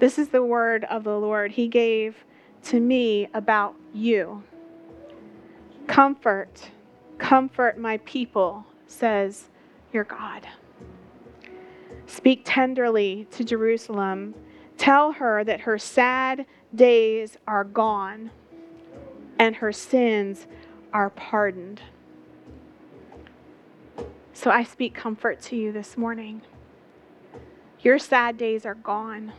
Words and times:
This 0.00 0.18
is 0.18 0.30
the 0.30 0.42
word 0.42 0.82
of 0.86 1.04
the 1.04 1.16
Lord 1.16 1.52
He 1.52 1.68
gave 1.68 2.24
to 2.64 2.80
me 2.80 3.28
about 3.34 3.76
you. 3.94 4.42
Comfort, 5.88 6.70
comfort 7.18 7.78
my 7.78 7.96
people, 7.98 8.64
says 8.86 9.48
your 9.92 10.04
God. 10.04 10.46
Speak 12.06 12.42
tenderly 12.44 13.26
to 13.32 13.42
Jerusalem. 13.42 14.34
Tell 14.76 15.12
her 15.12 15.42
that 15.42 15.60
her 15.60 15.76
sad 15.78 16.46
days 16.74 17.36
are 17.48 17.64
gone 17.64 18.30
and 19.38 19.56
her 19.56 19.72
sins 19.72 20.46
are 20.92 21.10
pardoned. 21.10 21.80
So 24.32 24.50
I 24.50 24.62
speak 24.62 24.94
comfort 24.94 25.40
to 25.42 25.56
you 25.56 25.72
this 25.72 25.96
morning. 25.96 26.42
Your 27.80 27.98
sad 27.98 28.36
days 28.36 28.64
are 28.64 28.74
gone. 28.74 29.32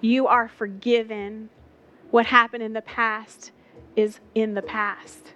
You 0.00 0.26
are 0.26 0.48
forgiven. 0.48 1.50
What 2.10 2.26
happened 2.26 2.62
in 2.62 2.72
the 2.72 2.82
past 2.82 3.52
is 3.96 4.20
in 4.34 4.54
the 4.54 4.62
past. 4.62 5.32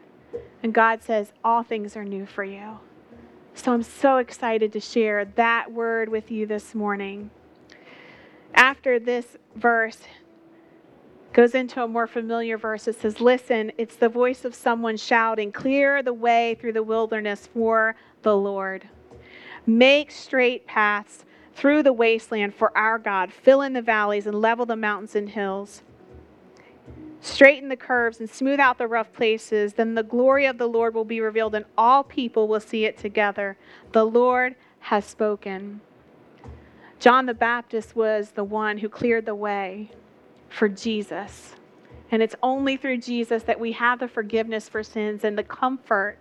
And 0.63 0.73
God 0.73 1.03
says, 1.03 1.33
All 1.43 1.63
things 1.63 1.97
are 1.97 2.05
new 2.05 2.27
for 2.27 2.45
you. 2.45 2.79
So 3.55 3.73
I'm 3.73 3.83
so 3.83 4.19
excited 4.19 4.73
to 4.73 4.81
share 4.81 5.25
that 5.25 5.73
word 5.73 6.09
with 6.09 6.31
you 6.31 6.47
this 6.47 6.75
morning. 6.75 7.31
After 8.55 8.99
this 8.99 9.37
verse 9.57 9.99
goes 11.33 11.55
into 11.55 11.83
a 11.83 11.89
more 11.89 12.07
familiar 12.07 12.59
verse, 12.59 12.87
it 12.89 13.01
says, 13.01 13.21
Listen, 13.21 13.73
it's 13.79 13.97
the 13.97 14.09
voice 14.09 14.45
of 14.45 14.55
someone 14.55 14.97
shouting, 14.97 15.53
Clear 15.53 16.03
the 16.03 16.13
way 16.13 16.57
through 16.61 16.75
the 16.75 16.83
wilderness 16.83 17.49
for 17.53 17.97
the 18.23 18.37
Lord. 18.37 18.89
Make 19.67 20.11
straight 20.11 20.67
paths 20.67 21.25
through 21.55 21.83
the 21.83 21.93
wasteland 21.93 22.55
for 22.55 22.77
our 22.77 22.99
God. 22.99 23.33
Fill 23.33 23.63
in 23.63 23.73
the 23.73 23.83
valleys 23.83 24.27
and 24.27 24.41
level 24.41 24.67
the 24.67 24.77
mountains 24.77 25.15
and 25.15 25.29
hills. 25.29 25.83
Straighten 27.21 27.69
the 27.69 27.77
curves 27.77 28.19
and 28.19 28.31
smooth 28.31 28.59
out 28.59 28.79
the 28.79 28.87
rough 28.87 29.13
places. 29.13 29.75
Then 29.75 29.95
the 29.95 30.03
glory 30.03 30.47
of 30.47 30.59
the 30.59 30.67
Lord 30.67 30.95
will 30.95 31.05
be 31.05 31.21
revealed, 31.21 31.55
and 31.55 31.67
all 31.77 32.03
people 32.03 32.49
will 32.49 32.61
see 32.61 32.85
it 32.85 32.97
together. 32.97 33.57
The 33.93 34.05
Lord 34.05 34.55
has 34.81 35.05
spoken. 35.05 35.81
John 36.99 37.27
the 37.27 37.35
Baptist 37.35 37.95
was 37.95 38.31
the 38.31 38.45
one 38.45 38.79
who 38.79 38.89
cleared 38.89 39.27
the 39.27 39.35
way 39.35 39.91
for 40.49 40.69
Jesus. 40.69 41.55
And 42.11 42.23
it's 42.23 42.35
only 42.43 42.77
through 42.77 42.99
Jesus 42.99 43.43
that 43.45 43.61
we 43.61 43.73
have 43.73 44.01
the 44.01 44.09
forgiveness 44.09 44.69
for 44.69 44.83
sins 44.83 45.23
and 45.25 45.39
the 45.39 45.43
comfort 45.43 46.19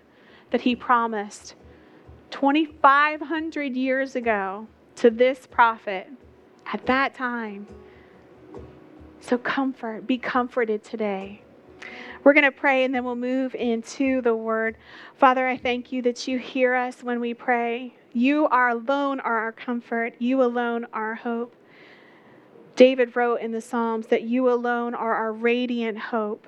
that 0.52 0.62
he 0.62 0.76
promised 0.76 1.56
2,500 2.32 3.76
years 3.76 4.16
ago 4.16 4.68
to 4.96 5.10
this 5.10 5.48
prophet 5.48 6.08
at 6.72 6.86
that 6.86 7.16
time. 7.16 7.68
So, 9.22 9.38
comfort, 9.38 10.08
be 10.08 10.18
comforted 10.18 10.84
today. 10.84 11.42
We're 12.24 12.34
going 12.34 12.46
to 12.46 12.52
pray 12.52 12.84
and 12.84 12.94
then 12.94 13.06
we'll 13.06 13.16
move 13.16 13.56
into 13.56 14.22
the 14.22 14.36
word. 14.36 14.78
Father, 15.16 15.48
I 15.48 15.58
thank 15.58 15.92
you 15.92 16.02
that 16.04 16.28
you 16.28 16.38
hear 16.38 16.76
us 16.76 17.02
when 17.04 17.20
we 17.20 17.34
pray. 17.34 17.96
You 18.12 18.48
are 18.48 18.70
alone 18.70 19.20
are 19.20 19.38
our 19.40 19.52
comfort, 19.52 20.16
you 20.20 20.44
alone 20.44 20.86
are 20.92 21.10
our 21.10 21.16
hope. 21.16 21.56
David 22.76 23.16
wrote 23.16 23.42
in 23.42 23.52
the 23.52 23.62
Psalms 23.62 24.08
that 24.08 24.24
you 24.24 24.50
alone 24.50 24.94
are 24.94 25.14
our 25.14 25.34
radiant 25.34 25.98
hope. 25.98 26.48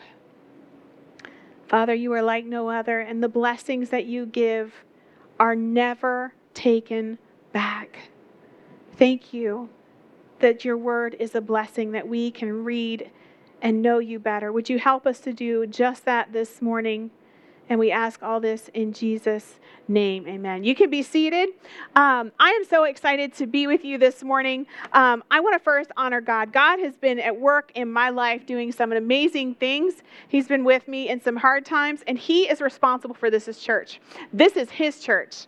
Father, 1.68 1.94
you 1.94 2.12
are 2.14 2.22
like 2.22 2.46
no 2.46 2.70
other, 2.70 3.00
and 3.00 3.24
the 3.24 3.30
blessings 3.30 3.90
that 3.90 4.06
you 4.06 4.26
give 4.26 4.74
are 5.40 5.56
never 5.56 6.34
taken 6.54 7.18
back. 7.54 8.10
Thank 8.98 9.34
you 9.34 9.70
that 10.42 10.66
your 10.66 10.78
word 10.78 11.16
is 11.20 11.36
a 11.36 11.42
blessing 11.42 11.92
that 11.92 12.08
we 12.08 12.32
can 12.32 12.64
read 12.64 13.10
and 13.62 13.82
know 13.82 14.00
you 14.00 14.20
better. 14.20 14.52
Would 14.52 14.70
you 14.70 14.80
help 14.80 15.06
us 15.06 15.20
to 15.22 15.34
do 15.34 15.66
just 15.68 16.06
that 16.06 16.34
this 16.34 16.62
morning? 16.62 17.12
And 17.70 17.80
we 17.80 17.90
ask 17.90 18.22
all 18.22 18.42
this 18.42 18.70
in 18.74 18.92
Jesus' 18.92 19.60
name. 19.88 20.28
Amen. 20.28 20.64
You 20.64 20.76
can 20.76 20.90
be 20.90 21.02
seated. 21.02 21.50
Um, 21.96 22.32
I 22.38 22.50
am 22.50 22.66
so 22.66 22.84
excited 22.84 23.34
to 23.36 23.48
be 23.48 23.66
with 23.66 23.86
you 23.86 23.98
this 23.98 24.24
morning. 24.24 24.66
Um, 24.92 25.24
I 25.32 25.40
want 25.40 25.54
to 25.54 25.60
first 25.60 25.90
honor 25.96 26.20
God. 26.20 26.52
God 26.52 26.80
has 26.80 26.98
been 26.98 27.20
at 27.20 27.40
work 27.40 27.72
in 27.76 27.90
my 27.90 28.10
life 28.10 28.46
doing 28.46 28.74
some 28.74 28.92
amazing 28.92 29.56
things. 29.56 29.96
He's 30.28 30.48
been 30.48 30.66
with 30.66 30.88
me 30.88 31.08
in 31.08 31.22
some 31.22 31.38
hard 31.38 31.66
times, 31.66 32.02
and 32.08 32.18
He 32.18 32.50
is 32.50 32.60
responsible 32.60 33.16
for 33.16 33.30
this 33.30 33.48
as 33.48 33.58
church. 33.58 34.02
This 34.34 34.58
is 34.58 34.70
His 34.70 35.00
church. 35.00 35.46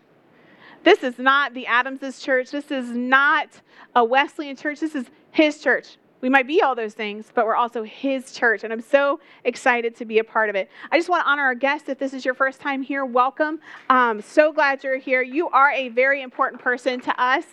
This 0.84 1.02
is 1.02 1.18
not 1.18 1.54
the 1.54 1.66
Adamses 1.66 2.20
church. 2.20 2.52
This 2.52 2.70
is 2.70 2.90
not 2.92 3.62
a 3.96 4.04
Wesleyan 4.04 4.56
church. 4.56 4.82
This 4.82 4.96
is 4.96 5.06
his 5.32 5.60
church. 5.60 5.98
We 6.20 6.30
might 6.30 6.48
be 6.48 6.62
all 6.62 6.74
those 6.74 6.94
things, 6.94 7.32
but 7.34 7.46
we're 7.46 7.56
also 7.56 7.84
his 7.84 8.32
church, 8.32 8.64
and 8.64 8.72
I'm 8.72 8.80
so 8.80 9.20
excited 9.44 9.94
to 9.98 10.06
be 10.06 10.20
a 10.20 10.24
part 10.24 10.50
of 10.50 10.56
it. 10.56 10.70
I 10.90 10.98
just 10.98 11.10
want 11.10 11.26
to 11.26 11.30
honor 11.30 11.44
our 11.44 11.54
guests. 11.54 11.90
If 11.90 12.00
this 12.00 12.14
is 12.14 12.24
your 12.24 12.34
first 12.34 12.62
time 12.62 12.82
here, 12.82 13.06
welcome. 13.06 13.60
Um, 13.90 14.22
so 14.22 14.54
glad 14.54 14.86
you're 14.86 14.98
here. 14.98 15.22
You 15.22 15.50
are 15.50 15.72
a 15.72 15.90
very 15.90 16.22
important 16.22 16.62
person 16.62 17.02
to 17.02 17.22
us. 17.22 17.44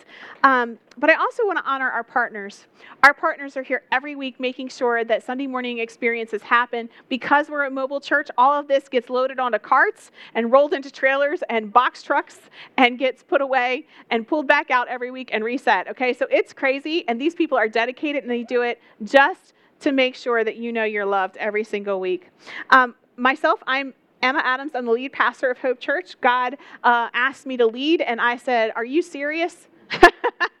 Um, 0.43 0.79
but 0.97 1.09
I 1.09 1.15
also 1.15 1.45
want 1.45 1.57
to 1.57 1.65
honor 1.65 1.89
our 1.89 2.03
partners. 2.03 2.65
Our 3.03 3.13
partners 3.13 3.55
are 3.55 3.63
here 3.63 3.83
every 3.91 4.15
week 4.15 4.39
making 4.39 4.69
sure 4.69 5.03
that 5.03 5.23
Sunday 5.23 5.47
morning 5.47 5.79
experiences 5.79 6.41
happen. 6.41 6.89
Because 7.09 7.49
we're 7.49 7.63
a 7.63 7.71
mobile 7.71 8.01
church, 8.01 8.29
all 8.37 8.53
of 8.53 8.67
this 8.67 8.89
gets 8.89 9.09
loaded 9.09 9.39
onto 9.39 9.59
carts 9.59 10.11
and 10.35 10.51
rolled 10.51 10.73
into 10.73 10.91
trailers 10.91 11.41
and 11.49 11.71
box 11.71 12.03
trucks 12.03 12.39
and 12.77 12.99
gets 12.99 13.23
put 13.23 13.41
away 13.41 13.87
and 14.09 14.27
pulled 14.27 14.47
back 14.47 14.69
out 14.69 14.87
every 14.89 15.11
week 15.11 15.29
and 15.31 15.43
reset. 15.43 15.87
Okay, 15.87 16.13
so 16.13 16.27
it's 16.29 16.53
crazy, 16.53 17.07
and 17.07 17.19
these 17.19 17.35
people 17.35 17.57
are 17.57 17.69
dedicated 17.69 18.23
and 18.23 18.31
they 18.31 18.43
do 18.43 18.61
it 18.61 18.81
just 19.03 19.53
to 19.79 19.91
make 19.91 20.15
sure 20.15 20.43
that 20.43 20.57
you 20.57 20.71
know 20.71 20.83
you're 20.83 21.05
loved 21.05 21.37
every 21.37 21.63
single 21.63 21.99
week. 21.99 22.29
Um, 22.69 22.95
myself, 23.15 23.63
I'm 23.65 23.93
Emma 24.21 24.41
Adams. 24.43 24.73
I'm 24.75 24.85
the 24.85 24.91
lead 24.91 25.13
pastor 25.13 25.49
of 25.49 25.57
Hope 25.57 25.79
Church. 25.79 26.19
God 26.21 26.57
uh, 26.83 27.09
asked 27.13 27.45
me 27.45 27.57
to 27.57 27.65
lead, 27.65 28.01
and 28.01 28.21
I 28.21 28.37
said, 28.37 28.71
Are 28.75 28.85
you 28.85 29.01
serious? 29.01 29.67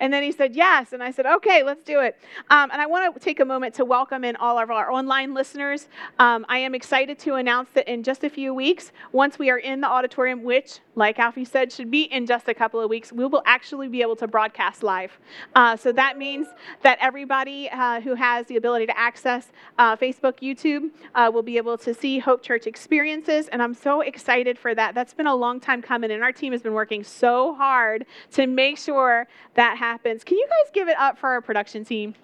And 0.00 0.12
then 0.12 0.22
he 0.22 0.32
said, 0.32 0.54
Yes. 0.54 0.92
And 0.92 1.02
I 1.02 1.10
said, 1.10 1.26
Okay, 1.26 1.62
let's 1.62 1.82
do 1.84 2.00
it. 2.00 2.18
Um, 2.50 2.70
and 2.70 2.80
I 2.80 2.86
want 2.86 3.14
to 3.14 3.20
take 3.20 3.40
a 3.40 3.44
moment 3.44 3.74
to 3.74 3.84
welcome 3.84 4.24
in 4.24 4.36
all 4.36 4.58
of 4.58 4.70
our 4.70 4.90
online 4.90 5.34
listeners. 5.34 5.88
Um, 6.18 6.44
I 6.48 6.58
am 6.58 6.74
excited 6.74 7.18
to 7.20 7.34
announce 7.34 7.70
that 7.74 7.88
in 7.88 8.02
just 8.02 8.24
a 8.24 8.30
few 8.30 8.54
weeks, 8.54 8.92
once 9.12 9.38
we 9.38 9.50
are 9.50 9.58
in 9.58 9.80
the 9.80 9.88
auditorium, 9.88 10.42
which, 10.42 10.80
like 10.94 11.18
Alfie 11.18 11.44
said, 11.44 11.72
should 11.72 11.90
be 11.90 12.02
in 12.04 12.26
just 12.26 12.48
a 12.48 12.54
couple 12.54 12.80
of 12.80 12.90
weeks, 12.90 13.12
we 13.12 13.24
will 13.26 13.42
actually 13.46 13.88
be 13.88 14.02
able 14.02 14.16
to 14.16 14.26
broadcast 14.26 14.82
live. 14.82 15.18
Uh, 15.54 15.76
so 15.76 15.92
that 15.92 16.18
means 16.18 16.46
that 16.82 16.98
everybody 17.00 17.68
uh, 17.70 18.00
who 18.00 18.14
has 18.14 18.46
the 18.46 18.56
ability 18.56 18.86
to 18.86 18.98
access 18.98 19.48
uh, 19.78 19.96
Facebook, 19.96 20.40
YouTube, 20.40 20.90
uh, 21.14 21.30
will 21.32 21.42
be 21.42 21.56
able 21.56 21.78
to 21.78 21.94
see 21.94 22.18
Hope 22.18 22.42
Church 22.42 22.66
experiences. 22.66 23.48
And 23.48 23.62
I'm 23.62 23.74
so 23.74 24.00
excited 24.00 24.58
for 24.58 24.74
that. 24.74 24.94
That's 24.94 25.14
been 25.14 25.26
a 25.26 25.34
long 25.34 25.60
time 25.60 25.82
coming, 25.82 26.10
and 26.10 26.22
our 26.22 26.32
team 26.32 26.52
has 26.52 26.62
been 26.62 26.74
working 26.74 27.04
so 27.04 27.54
hard 27.54 28.06
to 28.32 28.46
make 28.46 28.78
sure 28.78 29.26
that 29.54 29.76
happens. 29.86 30.24
Can 30.24 30.36
you 30.36 30.46
guys 30.48 30.72
give 30.72 30.88
it 30.88 30.98
up 30.98 31.16
for 31.16 31.28
our 31.28 31.40
production 31.40 31.84
team? 31.84 32.14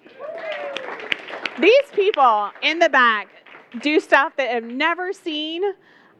These 1.61 1.87
people 1.93 2.51
in 2.61 2.79
the 2.79 2.89
back 2.89 3.29
do 3.81 3.99
stuff 3.99 4.35
that 4.35 4.53
I've 4.53 4.65
never 4.65 5.13
seen, 5.13 5.63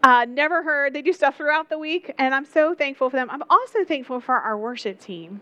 uh, 0.04 0.26
never 0.30 0.64
heard. 0.64 0.94
They 0.94 1.02
do 1.02 1.12
stuff 1.12 1.36
throughout 1.36 1.70
the 1.70 1.78
week, 1.78 2.14
and 2.18 2.34
I'm 2.34 2.46
so 2.46 2.74
thankful 2.74 3.10
for 3.10 3.18
them. 3.18 3.30
I'm 3.30 3.44
also 3.50 3.84
thankful 3.84 4.22
for 4.22 4.36
our 4.36 4.58
worship 4.58 5.02
team. 5.02 5.42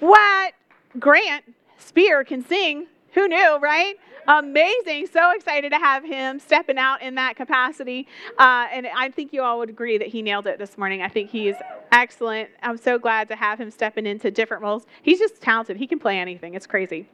What? 0.00 0.54
Grant 0.98 1.44
Spear 1.78 2.24
can 2.24 2.44
sing. 2.44 2.86
Who 3.14 3.28
knew, 3.28 3.58
right? 3.58 3.94
Amazing. 4.26 5.06
So 5.12 5.32
excited 5.32 5.70
to 5.70 5.78
have 5.78 6.04
him 6.04 6.38
stepping 6.38 6.78
out 6.78 7.02
in 7.02 7.14
that 7.16 7.36
capacity. 7.36 8.08
Uh, 8.38 8.66
and 8.72 8.86
I 8.86 9.10
think 9.10 9.32
you 9.32 9.42
all 9.42 9.58
would 9.58 9.68
agree 9.68 9.98
that 9.98 10.08
he 10.08 10.22
nailed 10.22 10.46
it 10.46 10.58
this 10.58 10.78
morning. 10.78 11.02
I 11.02 11.08
think 11.08 11.30
he's 11.30 11.56
excellent. 11.92 12.50
I'm 12.62 12.76
so 12.76 12.98
glad 12.98 13.28
to 13.28 13.36
have 13.36 13.60
him 13.60 13.70
stepping 13.70 14.06
into 14.06 14.30
different 14.30 14.62
roles. 14.62 14.86
He's 15.02 15.18
just 15.18 15.40
talented. 15.40 15.76
He 15.76 15.86
can 15.86 15.98
play 15.98 16.18
anything. 16.18 16.54
It's 16.54 16.66
crazy. 16.66 17.08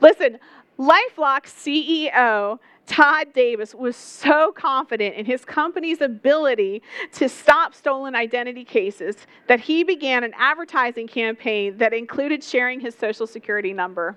Listen, 0.00 0.38
Lifelock 0.78 1.46
CEO 1.46 2.58
Todd 2.86 3.32
Davis 3.32 3.74
was 3.74 3.96
so 3.96 4.52
confident 4.52 5.16
in 5.16 5.24
his 5.24 5.44
company's 5.44 6.00
ability 6.00 6.82
to 7.12 7.28
stop 7.28 7.74
stolen 7.74 8.14
identity 8.14 8.64
cases 8.64 9.16
that 9.46 9.60
he 9.60 9.84
began 9.84 10.22
an 10.22 10.32
advertising 10.36 11.06
campaign 11.06 11.78
that 11.78 11.94
included 11.94 12.44
sharing 12.44 12.80
his 12.80 12.94
social 12.94 13.26
security 13.26 13.72
number. 13.72 14.16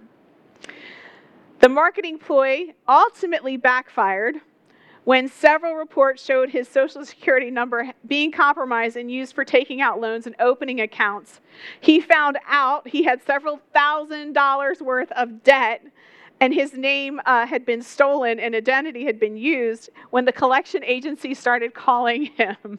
The 1.59 1.69
marketing 1.69 2.19
ploy 2.19 2.73
ultimately 2.87 3.57
backfired, 3.57 4.35
when 5.07 5.29
several 5.29 5.75
reports 5.75 6.21
showed 6.21 6.49
his 6.49 6.67
Social 6.67 7.05
Security 7.05 7.49
number 7.49 7.93
being 8.05 8.29
compromised 8.29 8.97
and 8.97 9.09
used 9.09 9.33
for 9.33 9.45
taking 9.45 9.79
out 9.79 10.01
loans 10.01 10.27
and 10.27 10.35
opening 10.37 10.81
accounts. 10.81 11.39
He 11.79 12.01
found 12.01 12.37
out 12.45 12.89
he 12.89 13.03
had 13.03 13.23
several 13.23 13.61
thousand 13.73 14.33
dollars 14.33 14.81
worth 14.81 15.09
of 15.13 15.45
debt 15.45 15.81
and 16.41 16.53
his 16.53 16.73
name 16.73 17.21
uh, 17.25 17.45
had 17.45 17.65
been 17.65 17.81
stolen 17.81 18.37
and 18.37 18.53
identity 18.53 19.05
had 19.05 19.17
been 19.17 19.37
used 19.37 19.91
when 20.09 20.25
the 20.25 20.33
collection 20.33 20.83
agency 20.83 21.33
started 21.33 21.73
calling 21.73 22.25
him. 22.25 22.77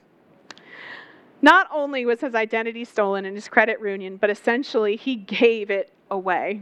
Not 1.40 1.66
only 1.72 2.04
was 2.04 2.20
his 2.20 2.34
identity 2.34 2.84
stolen 2.84 3.24
and 3.24 3.34
his 3.34 3.48
credit 3.48 3.80
ruined, 3.80 4.20
but 4.20 4.28
essentially 4.28 4.96
he 4.96 5.16
gave 5.16 5.70
it 5.70 5.94
away. 6.10 6.60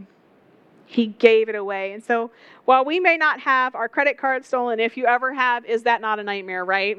He 0.87 1.09
gave 1.09 1.49
it 1.49 1.57
away. 1.57 1.93
And 1.93 2.03
so, 2.03 2.31
while 2.65 2.85
we 2.85 3.01
may 3.01 3.17
not 3.17 3.41
have 3.41 3.75
our 3.75 3.89
credit 3.89 4.17
card 4.17 4.45
stolen, 4.45 4.81
if 4.81 4.97
you 4.97 5.05
ever 5.07 5.35
have, 5.35 5.65
is 5.65 5.83
that 5.83 6.01
not 6.01 6.19
a 6.19 6.23
nightmare, 6.23 6.65
right? 6.65 6.97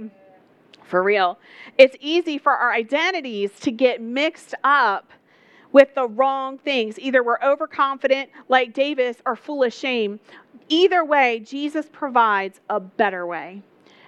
For 0.84 1.01
real. 1.01 1.39
It's 1.78 1.95
easy 2.00 2.38
for 2.38 2.51
our 2.51 2.74
identities 2.74 3.51
to 3.62 3.72
get 3.72 4.01
mixed 4.01 4.54
up 4.63 5.12
with 5.72 5.95
the 5.95 6.07
wrong 6.07 6.57
things. 6.57 7.00
Either 7.00 7.24
we're 7.24 7.42
overconfident, 7.42 8.30
like 8.50 8.74
Davis, 8.74 9.18
or 9.25 9.36
full 9.36 9.63
of 9.63 9.74
shame. 9.74 10.19
Either 10.69 11.04
way, 11.04 11.39
Jesus 11.39 11.88
provides 11.92 12.60
a 12.69 12.80
better 12.80 13.25
way. 13.25 13.62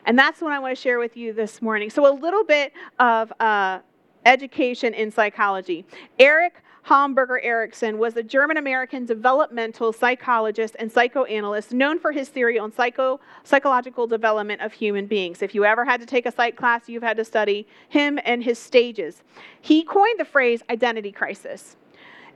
And 0.05 0.17
that's 0.17 0.41
what 0.41 0.51
I 0.51 0.59
want 0.59 0.75
to 0.75 0.81
share 0.81 0.99
with 0.99 1.15
you 1.15 1.33
this 1.33 1.61
morning. 1.61 1.89
So, 1.89 2.11
a 2.11 2.15
little 2.15 2.43
bit 2.43 2.73
of 2.99 3.31
uh, 3.39 3.79
education 4.25 4.93
in 4.93 5.11
psychology. 5.11 5.85
Erik 6.17 6.61
Homburger 6.85 7.39
Erikson 7.41 7.97
was 7.97 8.15
a 8.15 8.23
German 8.23 8.57
American 8.57 9.05
developmental 9.05 9.93
psychologist 9.93 10.75
and 10.79 10.91
psychoanalyst 10.91 11.71
known 11.71 11.99
for 11.99 12.11
his 12.11 12.29
theory 12.29 12.57
on 12.57 12.71
psycho, 12.71 13.19
psychological 13.43 14.07
development 14.07 14.61
of 14.61 14.73
human 14.73 15.05
beings. 15.05 15.41
If 15.41 15.53
you 15.53 15.65
ever 15.65 15.85
had 15.85 15.99
to 15.99 16.05
take 16.05 16.25
a 16.25 16.31
psych 16.31 16.55
class, 16.55 16.87
you've 16.87 17.03
had 17.03 17.17
to 17.17 17.25
study 17.25 17.67
him 17.89 18.19
and 18.25 18.43
his 18.43 18.57
stages. 18.57 19.21
He 19.61 19.83
coined 19.83 20.19
the 20.19 20.25
phrase 20.25 20.63
identity 20.69 21.11
crisis. 21.11 21.75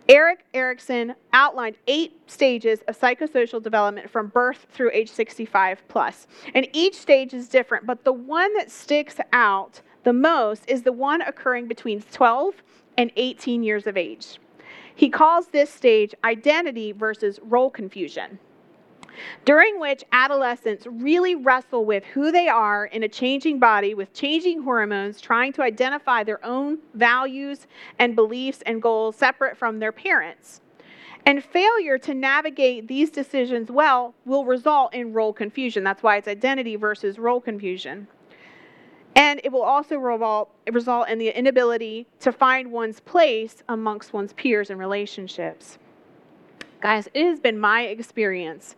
Erik 0.09 0.43
Erikson 0.53 1.15
outlined 1.31 1.77
eight 1.87 2.19
stages 2.29 2.81
of 2.89 2.99
psychosocial 2.99 3.63
development 3.63 4.09
from 4.09 4.27
birth 4.27 4.67
through 4.69 4.91
age 4.91 5.09
65 5.09 5.87
plus. 5.87 6.27
And 6.53 6.67
each 6.73 6.95
stage 6.95 7.33
is 7.33 7.47
different, 7.47 7.85
but 7.85 8.03
the 8.03 8.11
one 8.11 8.53
that 8.55 8.69
sticks 8.69 9.17
out 9.31 9.81
the 10.03 10.11
most 10.11 10.65
is 10.67 10.83
the 10.83 10.91
one 10.91 11.21
occurring 11.21 11.67
between 11.67 12.01
12 12.01 12.55
and 12.97 13.11
18 13.15 13.63
years 13.63 13.87
of 13.87 13.97
age. 13.97 14.39
He 14.95 15.09
calls 15.09 15.47
this 15.47 15.69
stage 15.69 16.13
identity 16.23 16.91
versus 16.91 17.39
role 17.41 17.69
confusion, 17.69 18.37
during 19.45 19.79
which 19.79 20.03
adolescents 20.11 20.85
really 20.85 21.35
wrestle 21.35 21.85
with 21.85 22.03
who 22.05 22.31
they 22.31 22.47
are 22.47 22.85
in 22.85 23.03
a 23.03 23.07
changing 23.07 23.59
body 23.59 23.93
with 23.93 24.13
changing 24.13 24.61
hormones, 24.61 25.19
trying 25.19 25.53
to 25.53 25.63
identify 25.63 26.23
their 26.23 26.43
own 26.45 26.77
values 26.93 27.67
and 27.99 28.15
beliefs 28.15 28.61
and 28.65 28.81
goals 28.81 29.15
separate 29.15 29.57
from 29.57 29.79
their 29.79 29.91
parents. 29.91 30.61
And 31.25 31.43
failure 31.43 31.97
to 31.99 32.13
navigate 32.13 32.87
these 32.87 33.09
decisions 33.09 33.71
well 33.71 34.13
will 34.25 34.43
result 34.43 34.93
in 34.93 35.13
role 35.13 35.31
confusion. 35.31 35.83
That's 35.83 36.03
why 36.03 36.17
it's 36.17 36.27
identity 36.27 36.75
versus 36.75 37.17
role 37.17 37.39
confusion. 37.39 38.07
And 39.15 39.39
it 39.43 39.51
will 39.51 39.61
also 39.61 39.97
result, 39.97 40.49
result 40.71 41.09
in 41.09 41.19
the 41.19 41.29
inability 41.37 42.07
to 42.21 42.31
find 42.31 42.71
one's 42.71 42.99
place 42.99 43.63
amongst 43.69 44.13
one's 44.13 44.33
peers 44.33 44.69
and 44.69 44.79
relationships. 44.79 45.77
Guys, 46.81 47.07
it 47.13 47.25
has 47.25 47.39
been 47.39 47.59
my 47.59 47.83
experience 47.83 48.75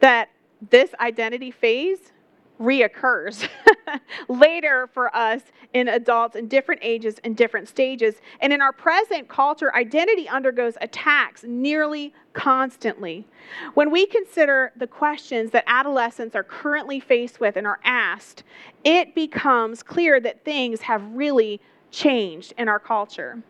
that 0.00 0.30
this 0.70 0.94
identity 1.00 1.50
phase 1.50 2.12
reoccurs 2.60 3.48
later 4.28 4.88
for 4.92 5.14
us 5.14 5.42
in 5.74 5.88
adults 5.88 6.36
in 6.36 6.48
different 6.48 6.80
ages 6.82 7.16
and 7.24 7.36
different 7.36 7.68
stages. 7.68 8.16
And 8.40 8.52
in 8.52 8.60
our 8.60 8.72
present 8.72 9.28
culture, 9.28 9.74
identity 9.74 10.28
undergoes 10.28 10.76
attacks 10.80 11.44
nearly 11.44 12.14
constantly. 12.32 13.26
When 13.74 13.90
we 13.90 14.06
consider 14.06 14.72
the 14.76 14.86
questions 14.86 15.50
that 15.52 15.64
adolescents 15.66 16.34
are 16.34 16.44
currently 16.44 17.00
faced 17.00 17.40
with 17.40 17.56
and 17.56 17.66
are 17.66 17.80
asked, 17.84 18.44
it 18.84 19.14
becomes 19.14 19.82
clear 19.82 20.20
that 20.20 20.44
things 20.44 20.80
have 20.82 21.02
really 21.12 21.60
changed 21.90 22.54
in 22.58 22.68
our 22.68 22.78
culture. 22.78 23.42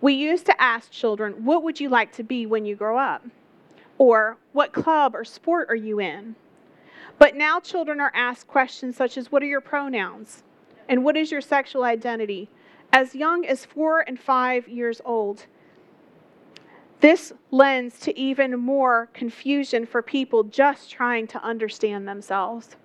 We 0.00 0.14
used 0.14 0.46
to 0.46 0.62
ask 0.62 0.90
children, 0.90 1.44
What 1.44 1.62
would 1.62 1.80
you 1.80 1.88
like 1.88 2.12
to 2.12 2.22
be 2.22 2.46
when 2.46 2.64
you 2.64 2.76
grow 2.76 2.98
up? 2.98 3.24
Or, 3.98 4.38
What 4.52 4.72
club 4.72 5.14
or 5.14 5.24
sport 5.24 5.68
are 5.68 5.76
you 5.76 6.00
in? 6.00 6.36
But 7.18 7.36
now 7.36 7.60
children 7.60 8.00
are 8.00 8.12
asked 8.14 8.48
questions 8.48 8.96
such 8.96 9.16
as 9.16 9.30
What 9.30 9.42
are 9.42 9.46
your 9.46 9.60
pronouns? 9.60 10.42
And 10.88 11.04
what 11.04 11.16
is 11.16 11.30
your 11.30 11.40
sexual 11.40 11.84
identity? 11.84 12.48
As 12.92 13.14
young 13.14 13.44
as 13.46 13.64
four 13.64 14.00
and 14.00 14.18
five 14.18 14.68
years 14.68 15.00
old. 15.04 15.46
This 17.00 17.32
lends 17.50 17.98
to 18.00 18.18
even 18.18 18.58
more 18.58 19.10
confusion 19.12 19.84
for 19.84 20.00
people 20.00 20.44
just 20.44 20.90
trying 20.90 21.26
to 21.28 21.42
understand 21.42 22.08
themselves. 22.08 22.76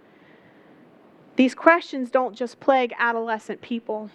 These 1.36 1.56
questions 1.56 2.10
don't 2.10 2.36
just 2.36 2.60
plague 2.60 2.94
adolescent 3.00 3.62
people, 3.62 4.10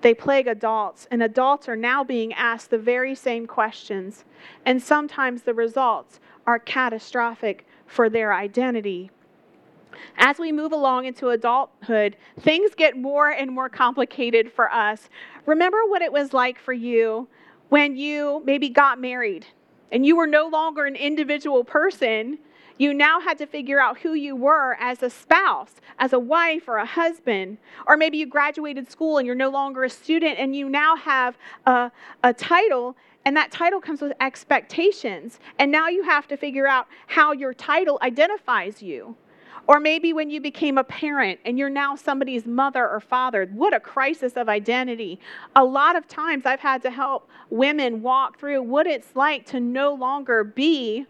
they 0.00 0.14
plague 0.14 0.46
adults, 0.46 1.06
and 1.10 1.22
adults 1.22 1.68
are 1.68 1.76
now 1.76 2.02
being 2.02 2.32
asked 2.32 2.70
the 2.70 2.78
very 2.78 3.14
same 3.14 3.46
questions. 3.46 4.24
And 4.64 4.82
sometimes 4.82 5.42
the 5.42 5.52
results 5.52 6.20
are 6.46 6.58
catastrophic 6.58 7.66
for 7.86 8.08
their 8.08 8.32
identity 8.32 9.10
as 10.16 10.38
we 10.38 10.52
move 10.52 10.72
along 10.72 11.06
into 11.06 11.28
adulthood, 11.30 12.16
things 12.40 12.70
get 12.76 12.96
more 12.96 13.30
and 13.30 13.50
more 13.50 13.68
complicated 13.68 14.52
for 14.52 14.72
us. 14.72 15.08
Remember 15.46 15.78
what 15.86 16.02
it 16.02 16.12
was 16.12 16.32
like 16.32 16.58
for 16.58 16.72
you 16.72 17.28
when 17.68 17.96
you 17.96 18.42
maybe 18.44 18.68
got 18.68 19.00
married 19.00 19.46
and 19.92 20.04
you 20.04 20.16
were 20.16 20.26
no 20.26 20.48
longer 20.48 20.84
an 20.84 20.96
individual 20.96 21.64
person. 21.64 22.38
You 22.78 22.92
now 22.92 23.20
had 23.20 23.38
to 23.38 23.46
figure 23.46 23.80
out 23.80 23.98
who 23.98 24.12
you 24.12 24.36
were 24.36 24.76
as 24.78 25.02
a 25.02 25.08
spouse, 25.08 25.76
as 25.98 26.12
a 26.12 26.18
wife 26.18 26.68
or 26.68 26.76
a 26.76 26.84
husband. 26.84 27.58
Or 27.86 27.96
maybe 27.96 28.18
you 28.18 28.26
graduated 28.26 28.90
school 28.90 29.16
and 29.16 29.26
you're 29.26 29.34
no 29.34 29.48
longer 29.48 29.84
a 29.84 29.90
student 29.90 30.38
and 30.38 30.54
you 30.54 30.68
now 30.68 30.96
have 30.96 31.38
a, 31.64 31.90
a 32.22 32.34
title 32.34 32.96
and 33.26 33.36
that 33.36 33.50
title 33.50 33.80
comes 33.80 34.00
with 34.00 34.12
expectations. 34.20 35.40
And 35.58 35.72
now 35.72 35.88
you 35.88 36.04
have 36.04 36.28
to 36.28 36.36
figure 36.36 36.68
out 36.68 36.86
how 37.08 37.32
your 37.32 37.52
title 37.52 37.98
identifies 38.00 38.80
you. 38.80 39.16
Or 39.68 39.80
maybe 39.80 40.12
when 40.12 40.30
you 40.30 40.40
became 40.40 40.78
a 40.78 40.84
parent 40.84 41.40
and 41.44 41.58
you're 41.58 41.70
now 41.70 41.96
somebody's 41.96 42.46
mother 42.46 42.88
or 42.88 43.00
father, 43.00 43.46
what 43.52 43.74
a 43.74 43.80
crisis 43.80 44.34
of 44.34 44.48
identity. 44.48 45.18
A 45.56 45.64
lot 45.64 45.96
of 45.96 46.06
times 46.06 46.46
I've 46.46 46.60
had 46.60 46.82
to 46.82 46.90
help 46.90 47.28
women 47.50 48.02
walk 48.02 48.38
through 48.38 48.62
what 48.62 48.86
it's 48.86 49.16
like 49.16 49.44
to 49.46 49.60
no 49.60 49.92
longer 49.92 50.44
be 50.44 51.06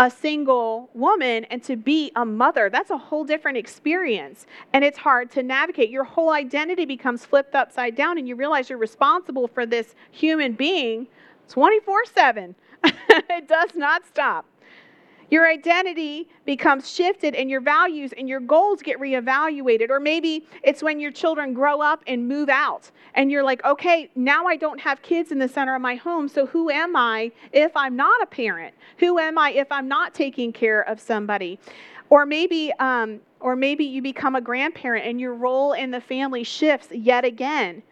a 0.00 0.10
single 0.10 0.90
woman 0.92 1.44
and 1.44 1.62
to 1.62 1.76
be 1.76 2.10
a 2.16 2.24
mother. 2.24 2.68
That's 2.68 2.90
a 2.90 2.98
whole 2.98 3.24
different 3.24 3.56
experience. 3.56 4.46
And 4.72 4.84
it's 4.84 4.98
hard 4.98 5.30
to 5.32 5.42
navigate. 5.42 5.90
Your 5.90 6.04
whole 6.04 6.30
identity 6.30 6.84
becomes 6.84 7.24
flipped 7.24 7.54
upside 7.54 7.94
down, 7.94 8.18
and 8.18 8.26
you 8.26 8.34
realize 8.34 8.68
you're 8.68 8.78
responsible 8.78 9.46
for 9.46 9.66
this 9.66 9.94
human 10.10 10.54
being 10.54 11.06
24 11.48 12.06
7. 12.06 12.54
it 12.84 13.46
does 13.46 13.70
not 13.76 14.04
stop. 14.04 14.46
Your 15.30 15.48
identity 15.48 16.28
becomes 16.44 16.90
shifted 16.90 17.34
and 17.34 17.48
your 17.50 17.60
values 17.60 18.12
and 18.16 18.28
your 18.28 18.40
goals 18.40 18.82
get 18.82 18.98
reevaluated. 18.98 19.90
Or 19.90 20.00
maybe 20.00 20.46
it's 20.62 20.82
when 20.82 21.00
your 21.00 21.10
children 21.10 21.54
grow 21.54 21.80
up 21.80 22.02
and 22.06 22.28
move 22.28 22.48
out 22.48 22.90
and 23.14 23.30
you're 23.30 23.42
like, 23.42 23.64
okay, 23.64 24.10
now 24.14 24.46
I 24.46 24.56
don't 24.56 24.80
have 24.80 25.02
kids 25.02 25.32
in 25.32 25.38
the 25.38 25.48
center 25.48 25.74
of 25.74 25.82
my 25.82 25.94
home. 25.94 26.28
So 26.28 26.46
who 26.46 26.70
am 26.70 26.96
I 26.96 27.32
if 27.52 27.72
I'm 27.76 27.96
not 27.96 28.22
a 28.22 28.26
parent? 28.26 28.74
Who 28.98 29.18
am 29.18 29.38
I 29.38 29.52
if 29.52 29.70
I'm 29.70 29.88
not 29.88 30.14
taking 30.14 30.52
care 30.52 30.82
of 30.82 31.00
somebody? 31.00 31.58
Or 32.10 32.26
maybe, 32.26 32.72
um, 32.78 33.20
or 33.40 33.56
maybe 33.56 33.84
you 33.84 34.02
become 34.02 34.34
a 34.36 34.40
grandparent 34.40 35.06
and 35.06 35.20
your 35.20 35.34
role 35.34 35.72
in 35.72 35.90
the 35.90 36.00
family 36.00 36.44
shifts 36.44 36.88
yet 36.92 37.24
again. 37.24 37.82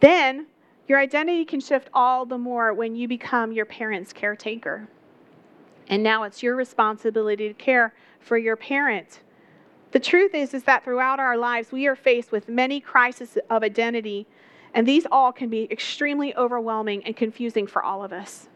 Then 0.00 0.46
your 0.88 0.98
identity 0.98 1.44
can 1.44 1.60
shift 1.60 1.88
all 1.94 2.26
the 2.26 2.36
more 2.36 2.74
when 2.74 2.96
you 2.96 3.06
become 3.06 3.52
your 3.52 3.64
parent's 3.64 4.12
caretaker. 4.12 4.88
And 5.88 6.02
now 6.02 6.22
it's 6.22 6.42
your 6.42 6.56
responsibility 6.56 7.48
to 7.48 7.54
care 7.54 7.94
for 8.20 8.38
your 8.38 8.56
parent. 8.56 9.20
The 9.90 10.00
truth 10.00 10.34
is, 10.34 10.54
is 10.54 10.62
that 10.64 10.84
throughout 10.84 11.20
our 11.20 11.36
lives, 11.36 11.70
we 11.70 11.86
are 11.86 11.96
faced 11.96 12.32
with 12.32 12.48
many 12.48 12.80
crises 12.80 13.36
of 13.50 13.62
identity, 13.62 14.26
and 14.72 14.88
these 14.88 15.06
all 15.10 15.32
can 15.32 15.50
be 15.50 15.70
extremely 15.70 16.34
overwhelming 16.34 17.04
and 17.04 17.14
confusing 17.14 17.66
for 17.66 17.82
all 17.82 18.02
of 18.02 18.12
us. 18.12 18.48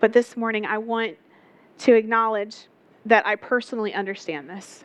But 0.00 0.12
this 0.12 0.36
morning, 0.36 0.64
I 0.64 0.78
want 0.78 1.16
to 1.78 1.94
acknowledge 1.94 2.68
that 3.04 3.26
I 3.26 3.36
personally 3.36 3.92
understand 3.92 4.48
this. 4.48 4.84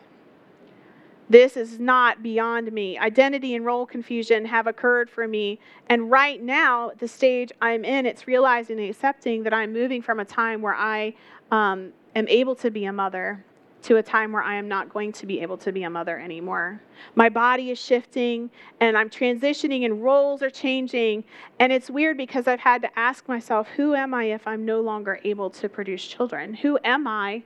This 1.32 1.56
is 1.56 1.80
not 1.80 2.22
beyond 2.22 2.74
me. 2.74 3.00
Identity 3.00 3.56
and 3.56 3.66
role 3.66 3.86
confusion 3.86 4.44
have 4.44 4.68
occurred 4.68 5.10
for 5.10 5.30
me. 5.30 5.62
And 5.88 6.12
right 6.12 6.44
now, 6.44 6.92
the 7.00 7.08
stage 7.08 7.54
I'm 7.62 7.86
in, 7.86 8.06
it's 8.06 8.28
realizing 8.28 8.78
and 8.78 8.90
accepting 8.90 9.44
that 9.44 9.54
I'm 9.54 9.72
moving 9.72 10.02
from 10.02 10.20
a 10.20 10.26
time 10.26 10.62
where 10.62 10.76
I 10.76 11.14
um, 11.50 11.94
am 12.18 12.28
able 12.28 12.54
to 12.56 12.70
be 12.70 12.84
a 12.84 12.92
mother 12.92 13.46
to 13.84 13.96
a 13.96 14.04
time 14.04 14.34
where 14.34 14.44
I 14.44 14.56
am 14.56 14.68
not 14.68 14.90
going 14.90 15.14
to 15.14 15.26
be 15.26 15.40
able 15.40 15.56
to 15.60 15.72
be 15.72 15.84
a 15.84 15.90
mother 15.90 16.20
anymore. 16.20 16.82
My 17.16 17.30
body 17.30 17.72
is 17.72 17.80
shifting 17.80 18.50
and 18.82 18.98
I'm 18.98 19.10
transitioning 19.10 19.86
and 19.86 20.04
roles 20.04 20.42
are 20.44 20.50
changing. 20.50 21.24
And 21.60 21.72
it's 21.72 21.90
weird 21.90 22.18
because 22.18 22.46
I've 22.46 22.60
had 22.60 22.82
to 22.82 23.00
ask 23.00 23.30
myself, 23.30 23.70
who 23.78 23.96
am 23.96 24.14
I 24.14 24.26
if 24.26 24.46
I'm 24.46 24.66
no 24.66 24.82
longer 24.82 25.22
able 25.24 25.50
to 25.52 25.70
produce 25.70 26.06
children? 26.06 26.56
Who 26.56 26.78
am 26.84 27.08
I 27.08 27.44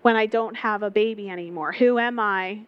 when 0.00 0.16
I 0.16 0.24
don't 0.24 0.56
have 0.56 0.82
a 0.82 0.90
baby 0.90 1.28
anymore? 1.28 1.72
Who 1.72 1.98
am 1.98 2.18
I 2.18 2.62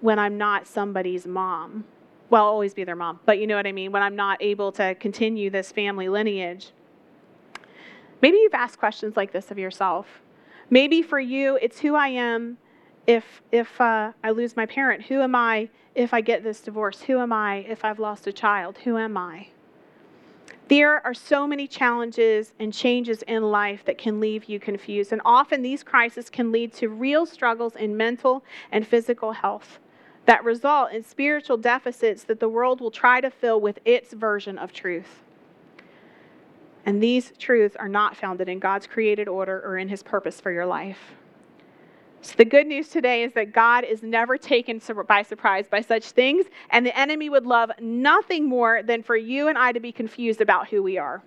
when 0.00 0.18
I'm 0.18 0.38
not 0.38 0.66
somebody's 0.66 1.26
mom? 1.26 1.84
Well, 2.30 2.44
I'll 2.44 2.50
always 2.50 2.74
be 2.74 2.84
their 2.84 2.96
mom, 2.96 3.20
but 3.26 3.38
you 3.38 3.46
know 3.46 3.56
what 3.56 3.66
I 3.66 3.72
mean? 3.72 3.90
When 3.90 4.02
I'm 4.02 4.16
not 4.16 4.40
able 4.40 4.70
to 4.72 4.94
continue 4.94 5.50
this 5.50 5.72
family 5.72 6.08
lineage. 6.08 6.70
Maybe 8.22 8.36
you've 8.38 8.54
asked 8.54 8.78
questions 8.78 9.16
like 9.16 9.32
this 9.32 9.50
of 9.50 9.58
yourself. 9.58 10.06
Maybe 10.68 11.02
for 11.02 11.18
you, 11.18 11.58
it's 11.60 11.80
who 11.80 11.96
I 11.96 12.08
am 12.08 12.58
if, 13.06 13.42
if 13.50 13.80
uh, 13.80 14.12
I 14.22 14.30
lose 14.30 14.56
my 14.56 14.66
parent. 14.66 15.02
Who 15.06 15.20
am 15.20 15.34
I 15.34 15.68
if 15.94 16.14
I 16.14 16.20
get 16.20 16.44
this 16.44 16.60
divorce? 16.60 17.02
Who 17.02 17.18
am 17.18 17.32
I 17.32 17.56
if 17.68 17.84
I've 17.84 17.98
lost 17.98 18.28
a 18.28 18.32
child? 18.32 18.78
Who 18.78 18.96
am 18.96 19.16
I? 19.16 19.48
There 20.68 21.04
are 21.04 21.14
so 21.14 21.48
many 21.48 21.66
challenges 21.66 22.52
and 22.60 22.72
changes 22.72 23.22
in 23.22 23.42
life 23.42 23.84
that 23.86 23.98
can 23.98 24.20
leave 24.20 24.44
you 24.44 24.60
confused. 24.60 25.10
And 25.10 25.20
often 25.24 25.62
these 25.62 25.82
crises 25.82 26.30
can 26.30 26.52
lead 26.52 26.72
to 26.74 26.88
real 26.88 27.26
struggles 27.26 27.74
in 27.74 27.96
mental 27.96 28.44
and 28.70 28.86
physical 28.86 29.32
health 29.32 29.80
that 30.30 30.44
result 30.44 30.92
in 30.92 31.02
spiritual 31.02 31.56
deficits 31.56 32.22
that 32.22 32.38
the 32.38 32.48
world 32.48 32.80
will 32.80 32.92
try 32.92 33.20
to 33.20 33.28
fill 33.28 33.60
with 33.60 33.80
its 33.84 34.12
version 34.12 34.58
of 34.58 34.72
truth. 34.72 35.24
And 36.86 37.02
these 37.02 37.32
truths 37.36 37.74
are 37.74 37.88
not 37.88 38.16
founded 38.16 38.48
in 38.48 38.60
God's 38.60 38.86
created 38.86 39.26
order 39.26 39.60
or 39.64 39.76
in 39.76 39.88
his 39.88 40.04
purpose 40.04 40.40
for 40.40 40.52
your 40.52 40.66
life. 40.66 41.16
So, 42.22 42.34
the 42.36 42.44
good 42.44 42.68
news 42.68 42.90
today 42.90 43.24
is 43.24 43.32
that 43.32 43.52
God 43.52 43.82
is 43.82 44.04
never 44.04 44.38
taken 44.38 44.80
by 45.08 45.24
surprise 45.24 45.66
by 45.68 45.80
such 45.80 46.12
things, 46.12 46.46
and 46.70 46.86
the 46.86 46.96
enemy 46.96 47.28
would 47.28 47.44
love 47.44 47.72
nothing 47.80 48.48
more 48.48 48.84
than 48.84 49.02
for 49.02 49.16
you 49.16 49.48
and 49.48 49.58
I 49.58 49.72
to 49.72 49.80
be 49.80 49.90
confused 49.90 50.40
about 50.40 50.68
who 50.68 50.80
we 50.80 50.96
are. 50.96 51.24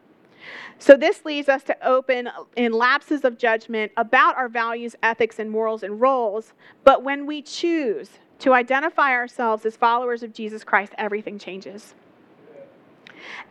So, 0.80 0.96
this 0.96 1.26
leads 1.26 1.50
us 1.50 1.64
to 1.64 1.86
open 1.86 2.30
in 2.56 2.72
lapses 2.72 3.26
of 3.26 3.38
judgment 3.38 3.92
about 3.98 4.38
our 4.38 4.48
values, 4.48 4.96
ethics, 5.04 5.40
and 5.40 5.52
morals 5.52 5.84
and 5.84 6.00
roles. 6.00 6.54
But 6.86 7.04
when 7.04 7.26
we 7.26 7.42
choose 7.42 8.10
to 8.44 8.54
identify 8.54 9.12
ourselves 9.12 9.66
as 9.66 9.78
followers 9.78 10.22
of 10.22 10.34
Jesus 10.34 10.66
Christ, 10.66 10.92
everything 10.98 11.40
changes. 11.40 11.96